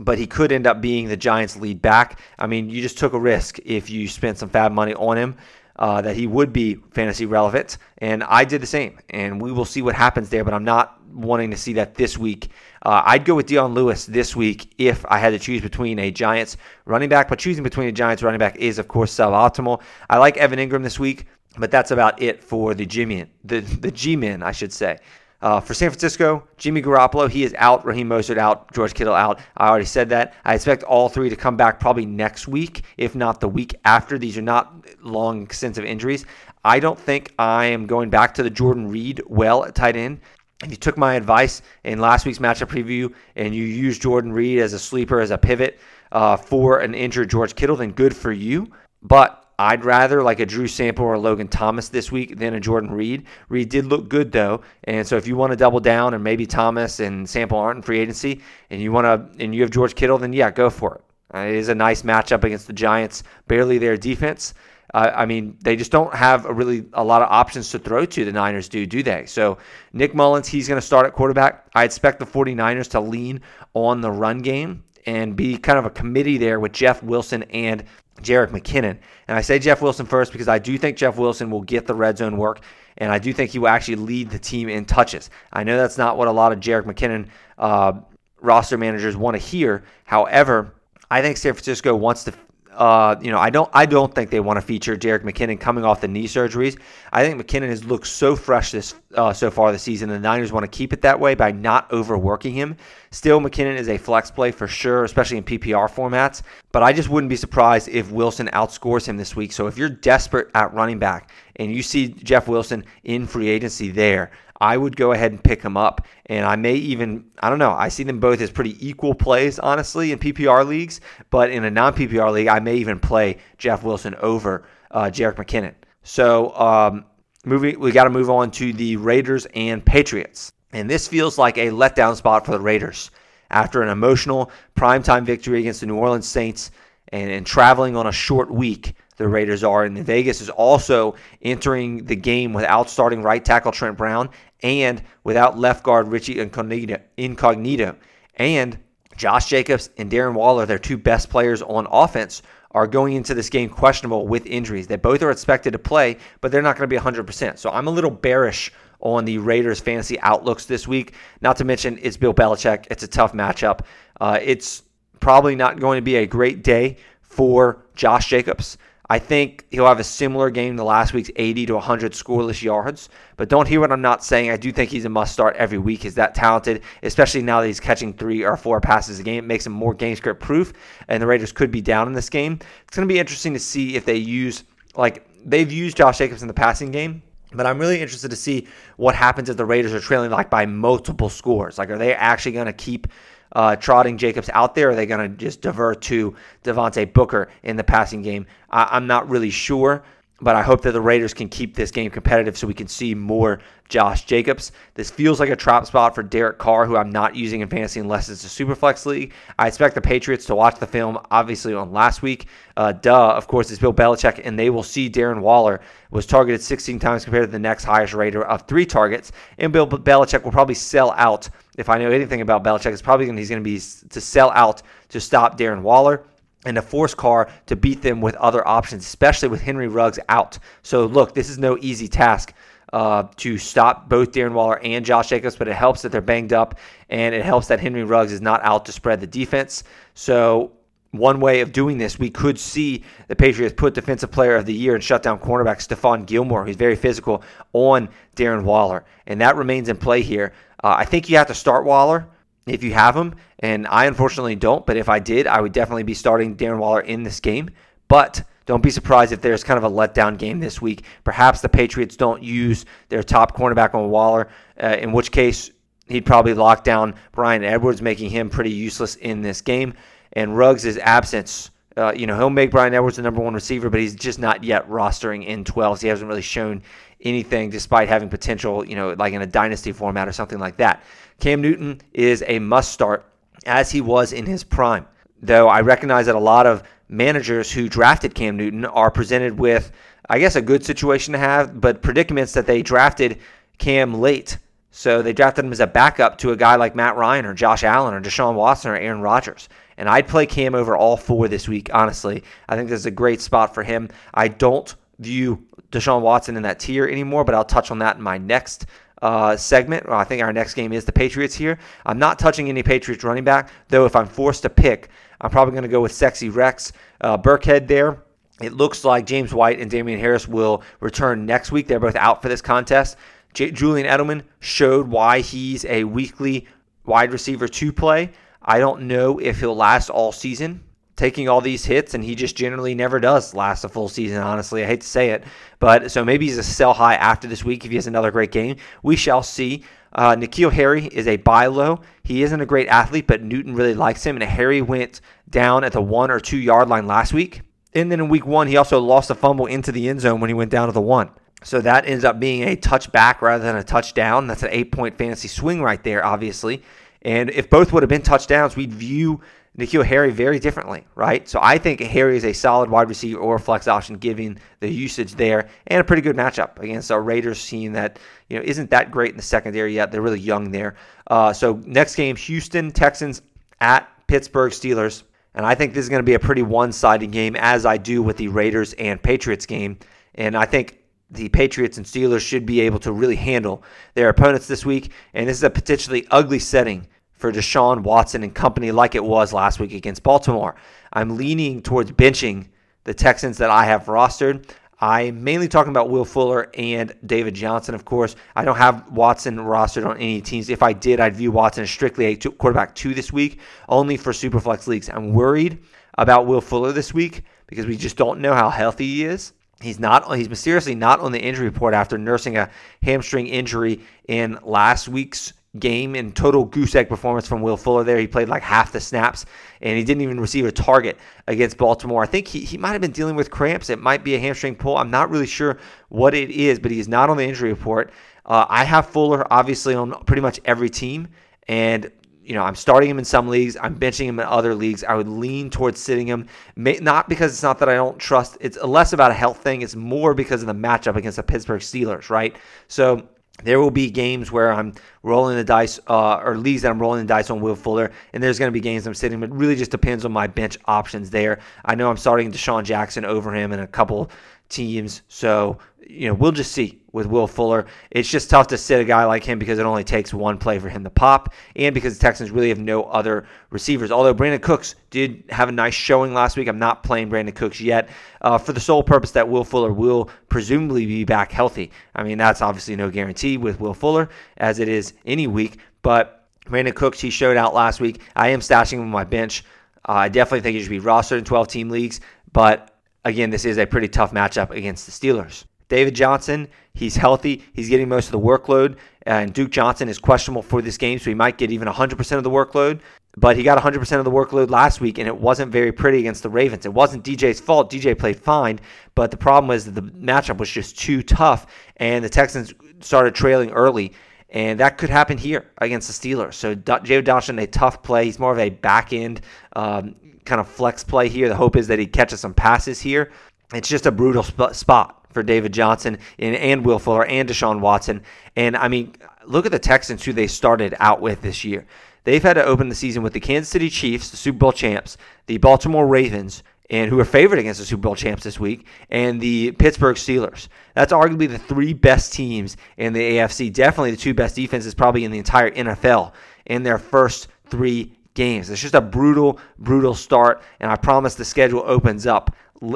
[0.00, 2.20] But he could end up being the Giants' lead back.
[2.38, 5.36] I mean, you just took a risk if you spent some FAAB money on him.
[5.76, 7.78] Uh, that he would be fantasy relevant.
[7.98, 8.98] And I did the same.
[9.10, 12.18] And we will see what happens there, but I'm not wanting to see that this
[12.18, 12.48] week.
[12.88, 16.10] Uh, I'd go with Dion Lewis this week if I had to choose between a
[16.10, 19.82] Giants running back, but choosing between a Giants running back is, of course, suboptimal.
[20.08, 21.26] I like Evan Engram this week,
[21.58, 24.96] but that's about it for the G-men, the, the G-men, I should say.
[25.42, 27.84] Uh, for San Francisco, Jimmy Garoppolo, he is out.
[27.84, 28.72] Raheem Mostert out.
[28.72, 29.38] George Kittle out.
[29.58, 30.32] I already said that.
[30.46, 34.16] I expect all three to come back probably next week, if not the week after.
[34.18, 36.24] These are not long, extensive injuries.
[36.64, 40.20] I don't think I am going back to the Jordan Reed well at tight end.
[40.64, 44.58] If you took my advice in last week's matchup preview and you used Jordan Reed
[44.58, 45.78] as a sleeper, as a pivot
[46.10, 48.68] uh, for an injured George Kittle, then good for you.
[49.00, 52.90] But I'd rather like a Drew Sample or Logan Thomas this week than a Jordan
[52.90, 53.26] Reed.
[53.48, 56.46] Reed did look good though, and so if you want to double down and maybe
[56.46, 58.40] Thomas and Sample aren't in free agency,
[58.70, 61.02] and you want to and you have George Kittle, then yeah, go for it.
[61.34, 64.54] Uh, it is a nice matchup against the Giants, barely their defense.
[64.94, 68.06] Uh, I mean, they just don't have a really a lot of options to throw
[68.06, 68.24] to.
[68.24, 69.26] The Niners do, do they?
[69.26, 69.58] So
[69.92, 71.66] Nick Mullens, he's going to start at quarterback.
[71.74, 73.42] I expect the 49ers to lean
[73.74, 77.84] on the run game and be kind of a committee there with Jeff Wilson and
[78.22, 78.98] Jerick McKinnon.
[79.28, 81.94] And I say Jeff Wilson first because I do think Jeff Wilson will get the
[81.94, 82.60] red zone work,
[82.96, 85.30] and I do think he will actually lead the team in touches.
[85.52, 87.92] I know that's not what a lot of Jerick McKinnon uh,
[88.40, 89.84] roster managers want to hear.
[90.04, 90.74] However,
[91.10, 92.34] I think San Francisco wants to
[92.78, 95.84] uh, you know, I don't I don't think they want to feature Jerick McKinnon coming
[95.84, 96.78] off the knee surgeries.
[97.12, 100.08] I think McKinnon has looked so fresh this uh, so far this season.
[100.08, 102.76] The Niners want to keep it that way by not overworking him.
[103.10, 106.42] Still, McKinnon is a flex play for sure, especially in PPR formats.
[106.70, 109.50] But I just wouldn't be surprised if Wilson outscores him this week.
[109.50, 113.90] So if you're desperate at running back and you see Jeff Wilson in free agency
[113.90, 116.06] there, I would go ahead and pick them up.
[116.26, 119.58] And I may even, I don't know, I see them both as pretty equal plays,
[119.58, 121.00] honestly, in PPR leagues.
[121.30, 125.36] But in a non PPR league, I may even play Jeff Wilson over uh, Jerick
[125.36, 125.74] McKinnon.
[126.02, 127.04] So, um,
[127.44, 130.52] moving, we got to move on to the Raiders and Patriots.
[130.72, 133.10] And this feels like a letdown spot for the Raiders.
[133.50, 136.70] After an emotional primetime victory against the New Orleans Saints
[137.08, 139.84] and, and traveling on a short week, the Raiders are.
[139.84, 144.30] And Vegas is also entering the game without starting right tackle Trent Brown
[144.62, 147.96] and without left guard Richie Incognito, Incognito.
[148.36, 148.78] And
[149.16, 152.42] Josh Jacobs and Darren Waller, their two best players on offense,
[152.72, 154.86] are going into this game questionable with injuries.
[154.86, 157.58] They both are expected to play, but they're not going to be 100%.
[157.58, 161.14] So I'm a little bearish on the Raiders fantasy outlooks this week.
[161.40, 162.86] Not to mention, it's Bill Belichick.
[162.90, 163.80] It's a tough matchup.
[164.20, 164.82] Uh, it's
[165.20, 168.78] probably not going to be a great day for Josh Jacobs.
[169.10, 173.08] I think he'll have a similar game to last week's 80 to 100 scoreless yards.
[173.36, 174.50] But don't hear what I'm not saying.
[174.50, 176.02] I do think he's a must start every week.
[176.02, 179.44] He's that talented, especially now that he's catching three or four passes a game.
[179.44, 180.74] It makes him more game script proof,
[181.08, 182.58] and the Raiders could be down in this game.
[182.86, 186.42] It's going to be interesting to see if they use, like, they've used Josh Jacobs
[186.42, 187.22] in the passing game.
[187.54, 190.66] But I'm really interested to see what happens if the Raiders are trailing like by
[190.66, 191.78] multiple scores.
[191.78, 193.06] Like, are they actually going to keep
[193.52, 194.90] uh, trotting Jacobs out there?
[194.90, 196.34] Are they going to just divert to
[196.64, 198.46] Devontae Booker in the passing game?
[198.70, 200.02] I- I'm not really sure
[200.40, 203.14] but I hope that the Raiders can keep this game competitive so we can see
[203.14, 204.70] more Josh Jacobs.
[204.94, 207.98] This feels like a trap spot for Derek Carr, who I'm not using in fantasy
[207.98, 209.32] unless it's a Superflex league.
[209.58, 212.46] I expect the Patriots to watch the film, obviously, on last week.
[212.76, 215.80] Uh, duh, of course, it's Bill Belichick, and they will see Darren Waller
[216.10, 219.32] was targeted 16 times compared to the next highest Raider of three targets.
[219.58, 221.48] And Bill Belichick will probably sell out.
[221.78, 224.50] If I know anything about Belichick, it's probably going he's going to be to sell
[224.50, 226.24] out to stop Darren Waller
[226.66, 230.58] and to force Carr to beat them with other options, especially with Henry Ruggs out.
[230.82, 232.52] So, look, this is no easy task
[232.92, 236.52] uh, to stop both Darren Waller and Josh Jacobs, but it helps that they're banged
[236.52, 236.78] up,
[237.10, 239.84] and it helps that Henry Ruggs is not out to spread the defense.
[240.14, 240.72] So,
[241.12, 244.74] one way of doing this, we could see the Patriots put Defensive Player of the
[244.74, 249.04] Year and shut down cornerback Stephon Gilmore, who's very physical, on Darren Waller.
[249.26, 250.52] And that remains in play here.
[250.82, 252.28] Uh, I think you have to start Waller
[252.66, 253.34] if you have him.
[253.60, 257.00] And I unfortunately don't, but if I did, I would definitely be starting Darren Waller
[257.00, 257.70] in this game.
[258.06, 261.04] But don't be surprised if there's kind of a letdown game this week.
[261.24, 264.48] Perhaps the Patriots don't use their top cornerback on Waller,
[264.82, 265.70] uh, in which case
[266.06, 269.94] he'd probably lock down Bryan Edwards, making him pretty useless in this game.
[270.34, 273.98] And Ruggs' absence, uh, you know, he'll make Bryan Edwards the number one receiver, but
[273.98, 276.00] he's just not yet rostering in 12s.
[276.00, 276.82] He hasn't really shown
[277.22, 281.02] anything despite having potential, you know, like in a dynasty format or something like that.
[281.40, 283.26] Cam Newton is a must start
[283.66, 285.06] as he was in his prime.
[285.42, 289.90] Though I recognize that a lot of managers who drafted Cam Newton are presented with,
[290.28, 293.38] I guess, a good situation to have, but predicaments that they drafted
[293.78, 294.58] Cam late.
[294.90, 297.84] So they drafted him as a backup to a guy like Matt Ryan or Josh
[297.84, 299.68] Allen or Deshaun Watson or Aaron Rodgers.
[299.98, 302.44] And I'd play Cam over all four this week, honestly.
[302.68, 304.08] I think this is a great spot for him.
[304.32, 308.22] I don't view Deshaun Watson in that tier anymore, but I'll touch on that in
[308.22, 308.86] my next
[309.22, 310.08] uh, segment.
[310.08, 311.78] Well, I think our next game is the Patriots here.
[312.06, 315.08] I'm not touching any Patriots running back, though if I'm forced to pick,
[315.40, 318.22] I'm probably going to go with Sexy Rex uh, Burkhead there.
[318.60, 321.86] It looks like James White and Damien Harris will return next week.
[321.86, 323.16] They're both out for this contest.
[323.54, 326.66] J- Julian Edelman showed why he's a weekly
[327.04, 328.30] wide receiver to play.
[328.68, 330.84] I don't know if he'll last all season
[331.16, 334.84] taking all these hits, and he just generally never does last a full season, honestly.
[334.84, 335.42] I hate to say it.
[335.80, 338.52] But so maybe he's a sell high after this week if he has another great
[338.52, 338.76] game.
[339.02, 339.82] We shall see.
[340.12, 342.00] Uh, N'Keal Harry is a buy low.
[342.22, 344.36] He isn't a great athlete, but Newton really likes him.
[344.36, 347.62] And Harry went down at the one or two yard line last week.
[347.94, 350.50] And then in week one, he also lost a fumble into the end zone when
[350.50, 351.30] he went down to the one.
[351.64, 354.46] So that ends up being a touchback rather than a touchdown.
[354.46, 356.82] That's an eight point fantasy swing right there, obviously.
[357.22, 359.40] And if both would have been touchdowns, we'd view
[359.78, 361.48] N'Keal Harry very differently, right?
[361.48, 365.34] So I think Harry is a solid wide receiver or flex option given the usage
[365.36, 369.10] there and a pretty good matchup against a Raiders team that you know isn't that
[369.12, 370.10] great in the secondary yet.
[370.10, 370.96] They're really young there.
[371.28, 373.42] Uh, so next game, Houston Texans
[373.80, 375.22] at Pittsburgh Steelers.
[375.54, 377.96] And I think this is going to be a pretty one sided game, as I
[377.96, 379.98] do with the Raiders and Patriots game.
[380.34, 380.97] And I think
[381.30, 383.82] the Patriots and Steelers should be able to really handle
[384.14, 385.12] their opponents this week.
[385.34, 389.52] And this is a potentially ugly setting for Deshaun Watson and company like it was
[389.52, 390.74] last week against Baltimore.
[391.12, 392.68] I'm leaning towards benching
[393.04, 394.68] the Texans that I have rostered.
[395.00, 398.34] I'm mainly talking about Will Fuller and David Johnson, of course.
[398.56, 400.68] I don't have Watson rostered on any teams.
[400.68, 404.16] If I did, I'd view Watson as strictly a two, quarterback two this week, only
[404.16, 405.08] for Superflex leagues.
[405.08, 405.78] I'm worried
[406.16, 409.52] about Will Fuller this week because we just don't know how healthy he is.
[409.80, 410.36] He's not.
[410.36, 412.70] He's mysteriously not on the injury report after nursing a
[413.02, 418.18] hamstring injury in last week's game and total goose egg performance from Will Fuller there.
[418.18, 419.46] He played like half the snaps
[419.80, 422.22] and he didn't even receive a target against Baltimore.
[422.22, 423.90] I think he, he might have been dealing with cramps.
[423.90, 424.96] It might be a hamstring pull.
[424.96, 428.10] I'm not really sure what it is, but he's not on the injury report.
[428.46, 431.28] Uh, I have Fuller obviously on pretty much every team
[431.68, 432.10] and
[432.48, 433.76] you know, I'm starting him in some leagues.
[433.76, 435.04] I'm benching him in other leagues.
[435.04, 436.46] I would lean towards sitting him,
[436.76, 438.56] not because it's not that I don't trust.
[438.58, 439.82] It's less about a health thing.
[439.82, 442.56] It's more because of the matchup against the Pittsburgh Steelers, right?
[442.88, 443.28] So
[443.64, 447.20] there will be games where I'm rolling the dice, uh, or leagues that I'm rolling
[447.20, 449.40] the dice on Will Fuller, and there's going to be games I'm sitting.
[449.40, 451.58] But really just depends on my bench options there.
[451.84, 454.30] I know I'm starting DeSean Jackson over him in a couple
[454.70, 455.76] teams, so
[456.08, 457.86] you know, we'll just see with Will Fuller.
[458.10, 460.78] It's just tough to sit a guy like him because it only takes one play
[460.78, 464.10] for him to pop, and because the Texans really have no other receivers.
[464.10, 467.80] Although Brandin Cooks did have a nice showing last week, I'm not playing Brandin Cooks
[467.80, 468.08] yet
[468.40, 471.90] uh, for the sole purpose that Will Fuller will presumably be back healthy.
[472.14, 476.46] I mean, that's obviously no guarantee with Will Fuller, as it is any week, but
[476.64, 478.22] Brandin Cooks, he showed out last week.
[478.34, 479.62] I am stashing him on my bench.
[480.08, 482.20] Uh, I definitely think he should be rostered in 12 team leagues,
[482.52, 482.96] but
[483.26, 485.64] again, this is a pretty tough matchup against the Steelers.
[485.88, 487.64] David Johnson, he's healthy.
[487.72, 488.96] He's getting most of the workload.
[489.22, 492.44] And Duke Johnson is questionable for this game, so he might get even 100% of
[492.44, 493.00] the workload.
[493.36, 496.42] But he got 100% of the workload last week, and it wasn't very pretty against
[496.42, 496.86] the Ravens.
[496.86, 497.90] It wasn't DJ's fault.
[497.90, 498.80] DJ played fine,
[499.14, 501.66] but the problem was that the matchup was just too tough,
[501.98, 504.12] and the Texans started trailing early.
[504.50, 506.54] And that could happen here against the Steelers.
[506.54, 508.24] So David Johnson, a tough play.
[508.24, 509.42] He's more of a back end
[509.76, 510.16] um,
[510.46, 511.48] kind of flex play here.
[511.48, 513.30] The hope is that he catches some passes here.
[513.74, 517.80] It's just a brutal sp- spot for David Johnson and, and Will Fuller and Deshaun
[517.80, 518.22] Watson.
[518.56, 519.14] And I mean,
[519.46, 521.86] look at the Texans who they started out with this year.
[522.24, 525.16] They've had to open the season with the Kansas City Chiefs, the Super Bowl champs,
[525.46, 529.40] the Baltimore Ravens, and who are favored against the Super Bowl champs this week, and
[529.40, 530.68] the Pittsburgh Steelers.
[530.94, 533.72] That's arguably the three best teams in the AFC.
[533.72, 536.32] Definitely the two best defenses, probably in the entire NFL,
[536.66, 538.70] in their first three games.
[538.70, 542.54] It's just a brutal, brutal start, and I promise the schedule opens up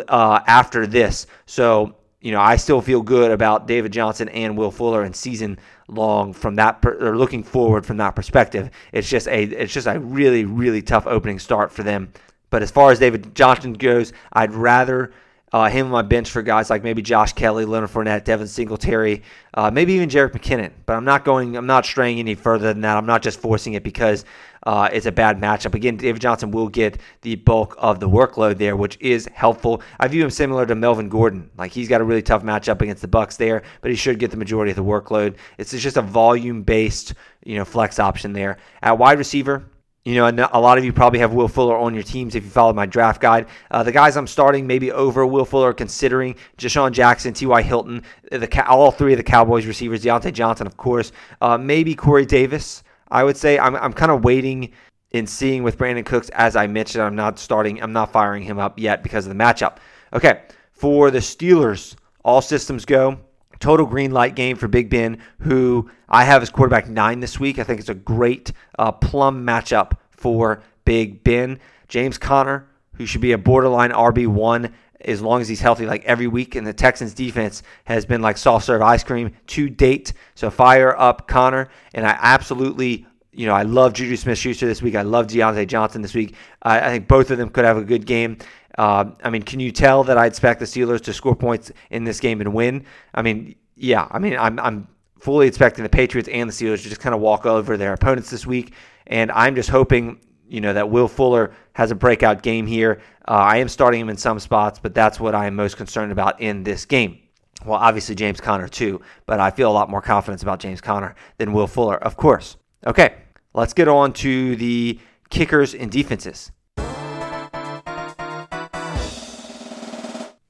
[0.09, 1.27] uh, after this.
[1.47, 5.59] So, you know, I still feel good about David Johnson and Will Fuller and season
[5.89, 8.71] long from that per, or looking forward from that perspective.
[8.93, 12.13] It's just a it's just a really really tough opening start for them.
[12.49, 15.13] But as far as David Johnson goes, I'd rather
[15.53, 19.23] uh, him on my bench for guys like maybe Josh Kelley, Leonard Fournette, Devin Singletary,
[19.55, 20.71] uh, maybe even Jerick McKinnon.
[20.87, 21.57] But I'm not going.
[21.57, 22.97] I'm not straying any further than that.
[22.97, 24.25] I'm not just forcing it because
[24.65, 25.75] uh, it's a bad matchup.
[25.75, 29.83] Again, David Johnson will get the bulk of the workload there, which is helpful.
[29.99, 31.51] I view him similar to Melvin Gordon.
[31.57, 34.31] Like he's got a really tough matchup against the Bucs there, but he should get
[34.31, 35.37] the majority of the workload.
[35.59, 39.65] It's just a volume-based, you know, flex option there at wide receiver.
[40.05, 42.51] You know, a lot of you probably have Will Fuller on your teams if you
[42.51, 43.47] follow my draft guide.
[43.71, 47.63] Uh, the guys I'm starting maybe over Will Fuller, considering DeSean Jackson, T.Y.
[47.63, 48.03] Hilton,
[48.33, 52.83] the all three of the Cowboys receivers, Diontae Johnson, of course, uh, maybe Corey Davis.
[53.13, 54.73] I would say I'm, I'm kind of waiting
[55.13, 56.31] and seeing with Brandin Cooks.
[56.31, 59.43] As I mentioned, I'm not starting, I'm not firing him up yet because of the
[59.43, 59.77] matchup.
[60.13, 60.43] Okay,
[60.73, 61.95] for the Steelers,
[62.25, 63.19] all systems go
[63.61, 67.61] total green light game for Big Ben, who I have as quarterback nine this week.
[67.61, 71.61] I think it's a great uh, plum matchup for Big Ben.
[71.87, 74.73] James Conner, who should be a borderline RB1
[75.05, 76.55] as long as he's healthy, like every week.
[76.55, 80.13] And the Texans defense has been like soft serve ice cream to date.
[80.35, 81.69] So fire up Conner.
[81.95, 84.95] And I absolutely you know, I love Juju Smith Schuster this week.
[84.95, 86.35] I love Diontae Johnson this week.
[86.63, 88.37] I, I think both of them could have a good game.
[88.77, 92.05] Uh, I mean, can you tell that I expect the Steelers to score points in
[92.05, 92.85] this game and win?
[93.15, 94.07] I mean, yeah.
[94.11, 94.89] I mean, I'm, I'm
[95.19, 98.31] fully expecting the Patriots and the Steelers to just kind of walk over their opponents
[98.31, 98.75] this week.
[99.07, 100.21] And I'm just hoping,
[100.53, 103.01] you know, that Will Fuller has a breakout game here.
[103.27, 106.13] Uh, I am starting him in some spots, but that's what I am most concerned
[106.13, 107.19] about in this game.
[107.65, 111.15] Well, obviously James Conner too, but I feel a lot more confidence about James Conner
[111.39, 112.57] than Will Fuller, of course.
[112.87, 113.15] Okay,
[113.55, 115.01] let's get on to the
[115.31, 116.53] kickers and defenses.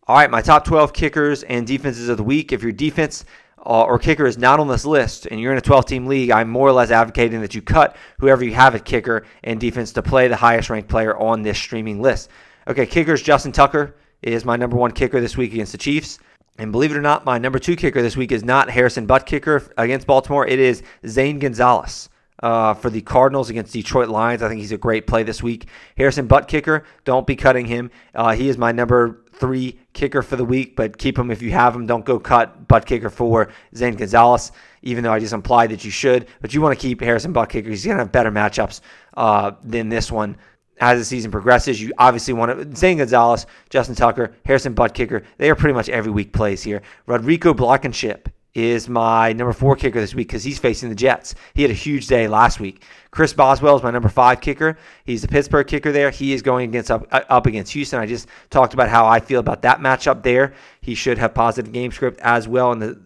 [0.09, 2.53] All right, my top 12 kickers and defenses of the week.
[2.53, 3.25] If your defense
[3.65, 6.31] uh, or kicker is not on this list and you're in a 12 team league,
[6.31, 9.93] I'm more or less advocating that you cut whoever you have at kicker and defense
[9.93, 12.29] to play the highest ranked player on this streaming list.
[12.67, 16.19] Okay, kickers Justin Tucker is my number one kicker this week against the Chiefs.
[16.59, 19.27] And believe it or not, my number two kicker this week is not Harrison Butt
[19.27, 20.47] kicker against Baltimore.
[20.47, 22.11] It is Zane Gonzalez
[22.43, 24.43] uh, for the Cardinals against Detroit Lions.
[24.43, 25.67] I think he's a great play this week.
[25.97, 27.91] Harrison Butt Kicker, don't be cutting him.
[28.15, 31.51] Uh, he is my number three kicker for the week, but keep him if you
[31.53, 31.87] have him.
[31.87, 35.91] Don't go cut butt kicker for Zane Gonzalez, even though I just implied that you
[35.91, 36.27] should.
[36.41, 37.69] But you want to keep Harrison butt kicker.
[37.69, 38.81] He's going to have better matchups
[39.17, 40.37] uh, than this one
[40.81, 41.81] as the season progresses.
[41.81, 45.23] You obviously want to Zane Gonzalez, Justin Tucker, Harrison butt kicker.
[45.39, 46.83] They are pretty much every week plays here.
[47.07, 51.35] Rodrigo Blankenship is my number four kicker this week because he's facing the Jets.
[51.55, 52.85] He had a huge day last week.
[53.11, 54.77] Chris Boswell is my number five kicker.
[55.05, 56.11] He's the Pittsburgh kicker there.
[56.11, 58.01] He is going against up, up against Houston.
[58.01, 60.55] I just talked about how I feel about that matchup there.
[60.81, 63.01] He should have positive game script as well, and the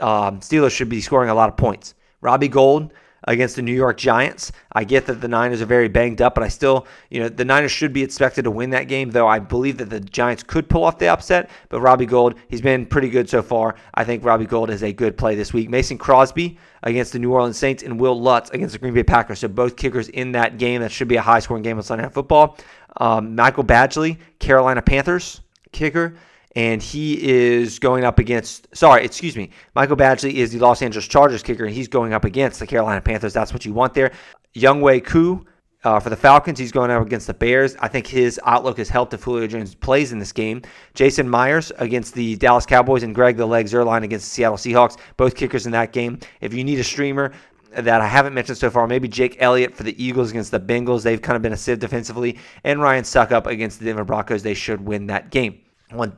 [0.00, 1.94] um, Steelers should be scoring a lot of points.
[2.20, 2.92] Robbie Gould
[3.26, 4.52] against the New York Giants.
[4.72, 7.44] I get that the Niners are very banged up, but I still, you know, the
[7.44, 10.68] Niners should be expected to win that game, though I believe that the Giants could
[10.68, 11.50] pull off the upset.
[11.68, 13.74] But Robbie Gould, he's been pretty good so far.
[13.94, 15.70] I think Robbie Gould is a good play this week.
[15.70, 19.40] Mason Crosby against the New Orleans Saints and Wil Lutz against the Green Bay Packers.
[19.40, 20.82] So both kickers in that game.
[20.82, 22.58] That should be a high scoring game on Sunday Night Football.
[22.96, 25.40] Um, Michael Badgley, Carolina Panthers
[25.72, 26.14] kicker
[26.54, 28.74] and he is going up against.
[28.76, 29.50] Sorry, excuse me.
[29.74, 33.00] Michael Badgley is the Los Angeles Chargers kicker, and he's going up against the Carolina
[33.00, 33.32] Panthers.
[33.32, 34.12] That's what you want there.
[34.54, 35.44] Younghoe Koo
[35.84, 37.76] uh, for the Falcons, he's going up against the Bears.
[37.78, 40.62] I think his outlook has helped if Julio Jones plays in this game.
[40.94, 44.98] Jason Myers against the Dallas Cowboys and Greg the Leg Zuerlein against the Seattle Seahawks,
[45.16, 46.18] both kickers in that game.
[46.40, 47.32] If you need a streamer
[47.72, 51.02] that I haven't mentioned so far, maybe Jake Elliott for the Eagles against the Bengals.
[51.02, 52.38] They've kind of been a sieve defensively.
[52.62, 54.42] And Ryan Succop against the Denver Broncos.
[54.42, 55.60] They should win that game.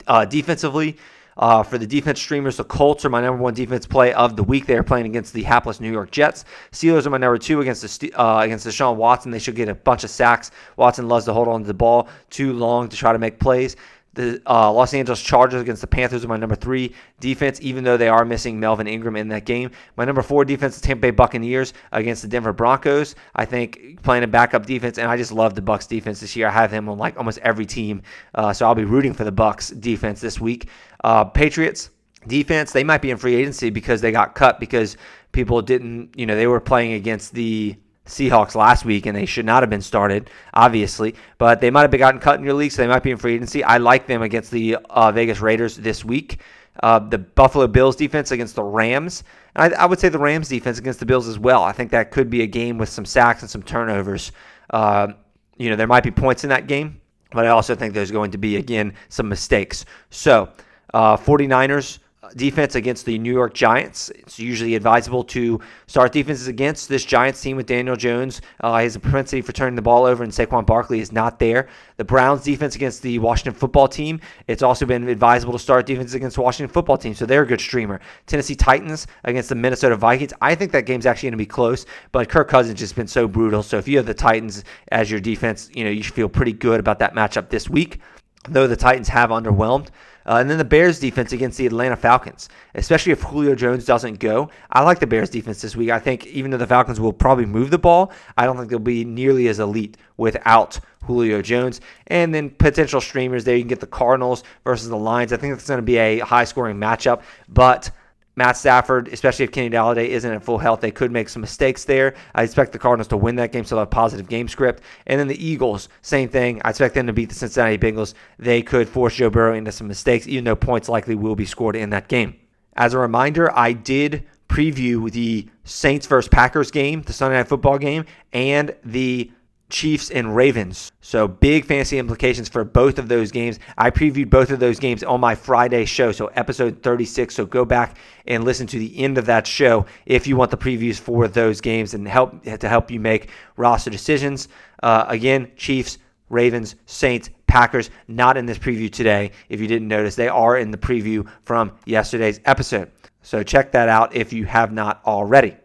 [0.07, 0.97] Uh, defensively,
[1.37, 4.43] uh, for the defense streamers, the Colts are my number one defense play of the
[4.43, 4.66] week.
[4.66, 6.47] They are playing against the hapless New York Jets.
[6.72, 9.31] Steelers are my number two against the uh, against Deshaun Watson.
[9.31, 10.51] They should get a bunch of sacks.
[10.77, 13.77] Watson loves to hold on to the ball too long to try to make plays.
[14.17, 17.97] The uh, Los Angeles Chargers against the Panthers are my number three defense, even though
[17.97, 19.71] they are missing Melvin Ingram in that game.
[19.97, 23.14] My number four defense is Tampa Bay Buccaneers against the Denver Broncos.
[23.35, 26.49] I think playing a backup defense, and I just love the Bucs defense this year.
[26.49, 28.03] I have him on like almost every team,
[28.35, 30.69] uh, so I'll be rooting for the Bucs defense this week.
[31.05, 31.91] Uh, Patriots
[32.27, 34.97] defense, they might be in free agency because they got cut because
[35.33, 39.46] people didn't, you know, they were playing against the Seahawks last week, and they should
[39.46, 41.14] not have been started, obviously.
[41.38, 43.34] But they might have gotten cut in your league, so they might be in free
[43.34, 43.62] agency.
[43.62, 46.40] I like them against the uh, Vegas Raiders this week.
[46.82, 49.24] Uh, the Buffalo Bills defense against the Rams.
[49.54, 51.62] I, I, would say the Rams defense against the Bills as well.
[51.62, 54.32] I think that could be a game with some sacks and some turnovers.
[54.70, 55.09] Uh,
[55.57, 57.00] you know, there might be points in that game,
[57.32, 59.86] but I also think there's going to be, again, some mistakes.
[60.11, 60.50] So,
[60.92, 61.98] uh, 49ers
[62.35, 64.11] defense against the New York Giants.
[64.11, 68.41] It's usually advisable to start defenses against this Giants team with Daniel Jones.
[68.62, 71.68] Uh, a propensity for turning the ball over, and Saquon Barkley is not there.
[71.97, 74.20] The Browns defense against the Washington football team.
[74.47, 77.61] It's also been advisable to start defenses against Washington football team, so they're a good
[77.61, 78.01] streamer.
[78.27, 80.33] Tennessee Titans against the Minnesota Vikings.
[80.41, 83.29] I think that game's actually going to be close, but Kirk Cousins just been so
[83.29, 83.62] brutal.
[83.62, 86.53] So if you have the Titans as your defense, you know you should feel pretty
[86.53, 88.01] good about that matchup this week.
[88.49, 89.89] Though the Titans have underwhelmed.
[90.27, 94.18] Uh, and then the Bears defense against the Atlanta Falcons, especially if Julio Jones doesn't
[94.18, 94.51] go.
[94.70, 95.91] I like the Bears defense this week.
[95.91, 98.79] I think even though the Falcons will probably move the ball, I don't think they'll
[98.81, 101.81] be nearly as elite without Julio Jones.
[102.09, 103.55] And then potential streamers there.
[103.55, 105.33] You can get the Cardinals versus the Lions.
[105.33, 107.91] I think it's going to be a high scoring matchup, but
[108.37, 111.84] Matt Stafford, especially if Kenny Golladay isn't at full health, they could make some mistakes
[111.84, 112.14] there.
[112.34, 114.82] I expect the Cardinals to win that game, so they'll have positive game script.
[115.07, 116.61] And then the Eagles, same thing.
[116.62, 118.12] I expect them to beat the Cincinnati Bengals.
[118.39, 121.76] They could force Joe Burrow into some mistakes, even though points likely will be scored
[121.76, 122.37] in that game.
[122.76, 127.78] As a reminder, I did preview the Saints versus Packers game, the Sunday night football
[127.78, 129.32] game, and the
[129.69, 130.93] Chiefs and Ravens.
[131.01, 133.59] So big fantasy implications for both of those games.
[133.77, 137.35] I previewed both of those games on my Friday show, so episode 36.
[137.35, 137.97] So go back
[138.27, 141.61] and listen to the end of that show if you want the previews for those
[141.61, 144.49] games and help to help you make roster decisions.
[144.83, 145.99] Uh, again, Chiefs,
[146.29, 149.31] Ravens, Saints, Packers, not in this preview today.
[149.49, 152.91] If you didn't notice, they are in the preview from yesterday's episode.
[153.23, 155.57] So check that out if you have not already.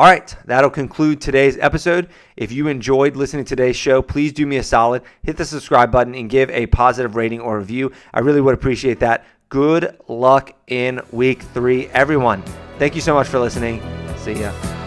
[0.00, 2.08] All right, that'll conclude today's episode.
[2.34, 5.92] If you enjoyed listening to today's show, please do me a solid, hit the subscribe
[5.92, 7.92] button, and give a positive rating or review.
[8.14, 9.26] I really would appreciate that.
[9.50, 12.42] Good luck in week three, everyone.
[12.78, 13.82] Thank you so much for listening.
[14.16, 14.79] See ya.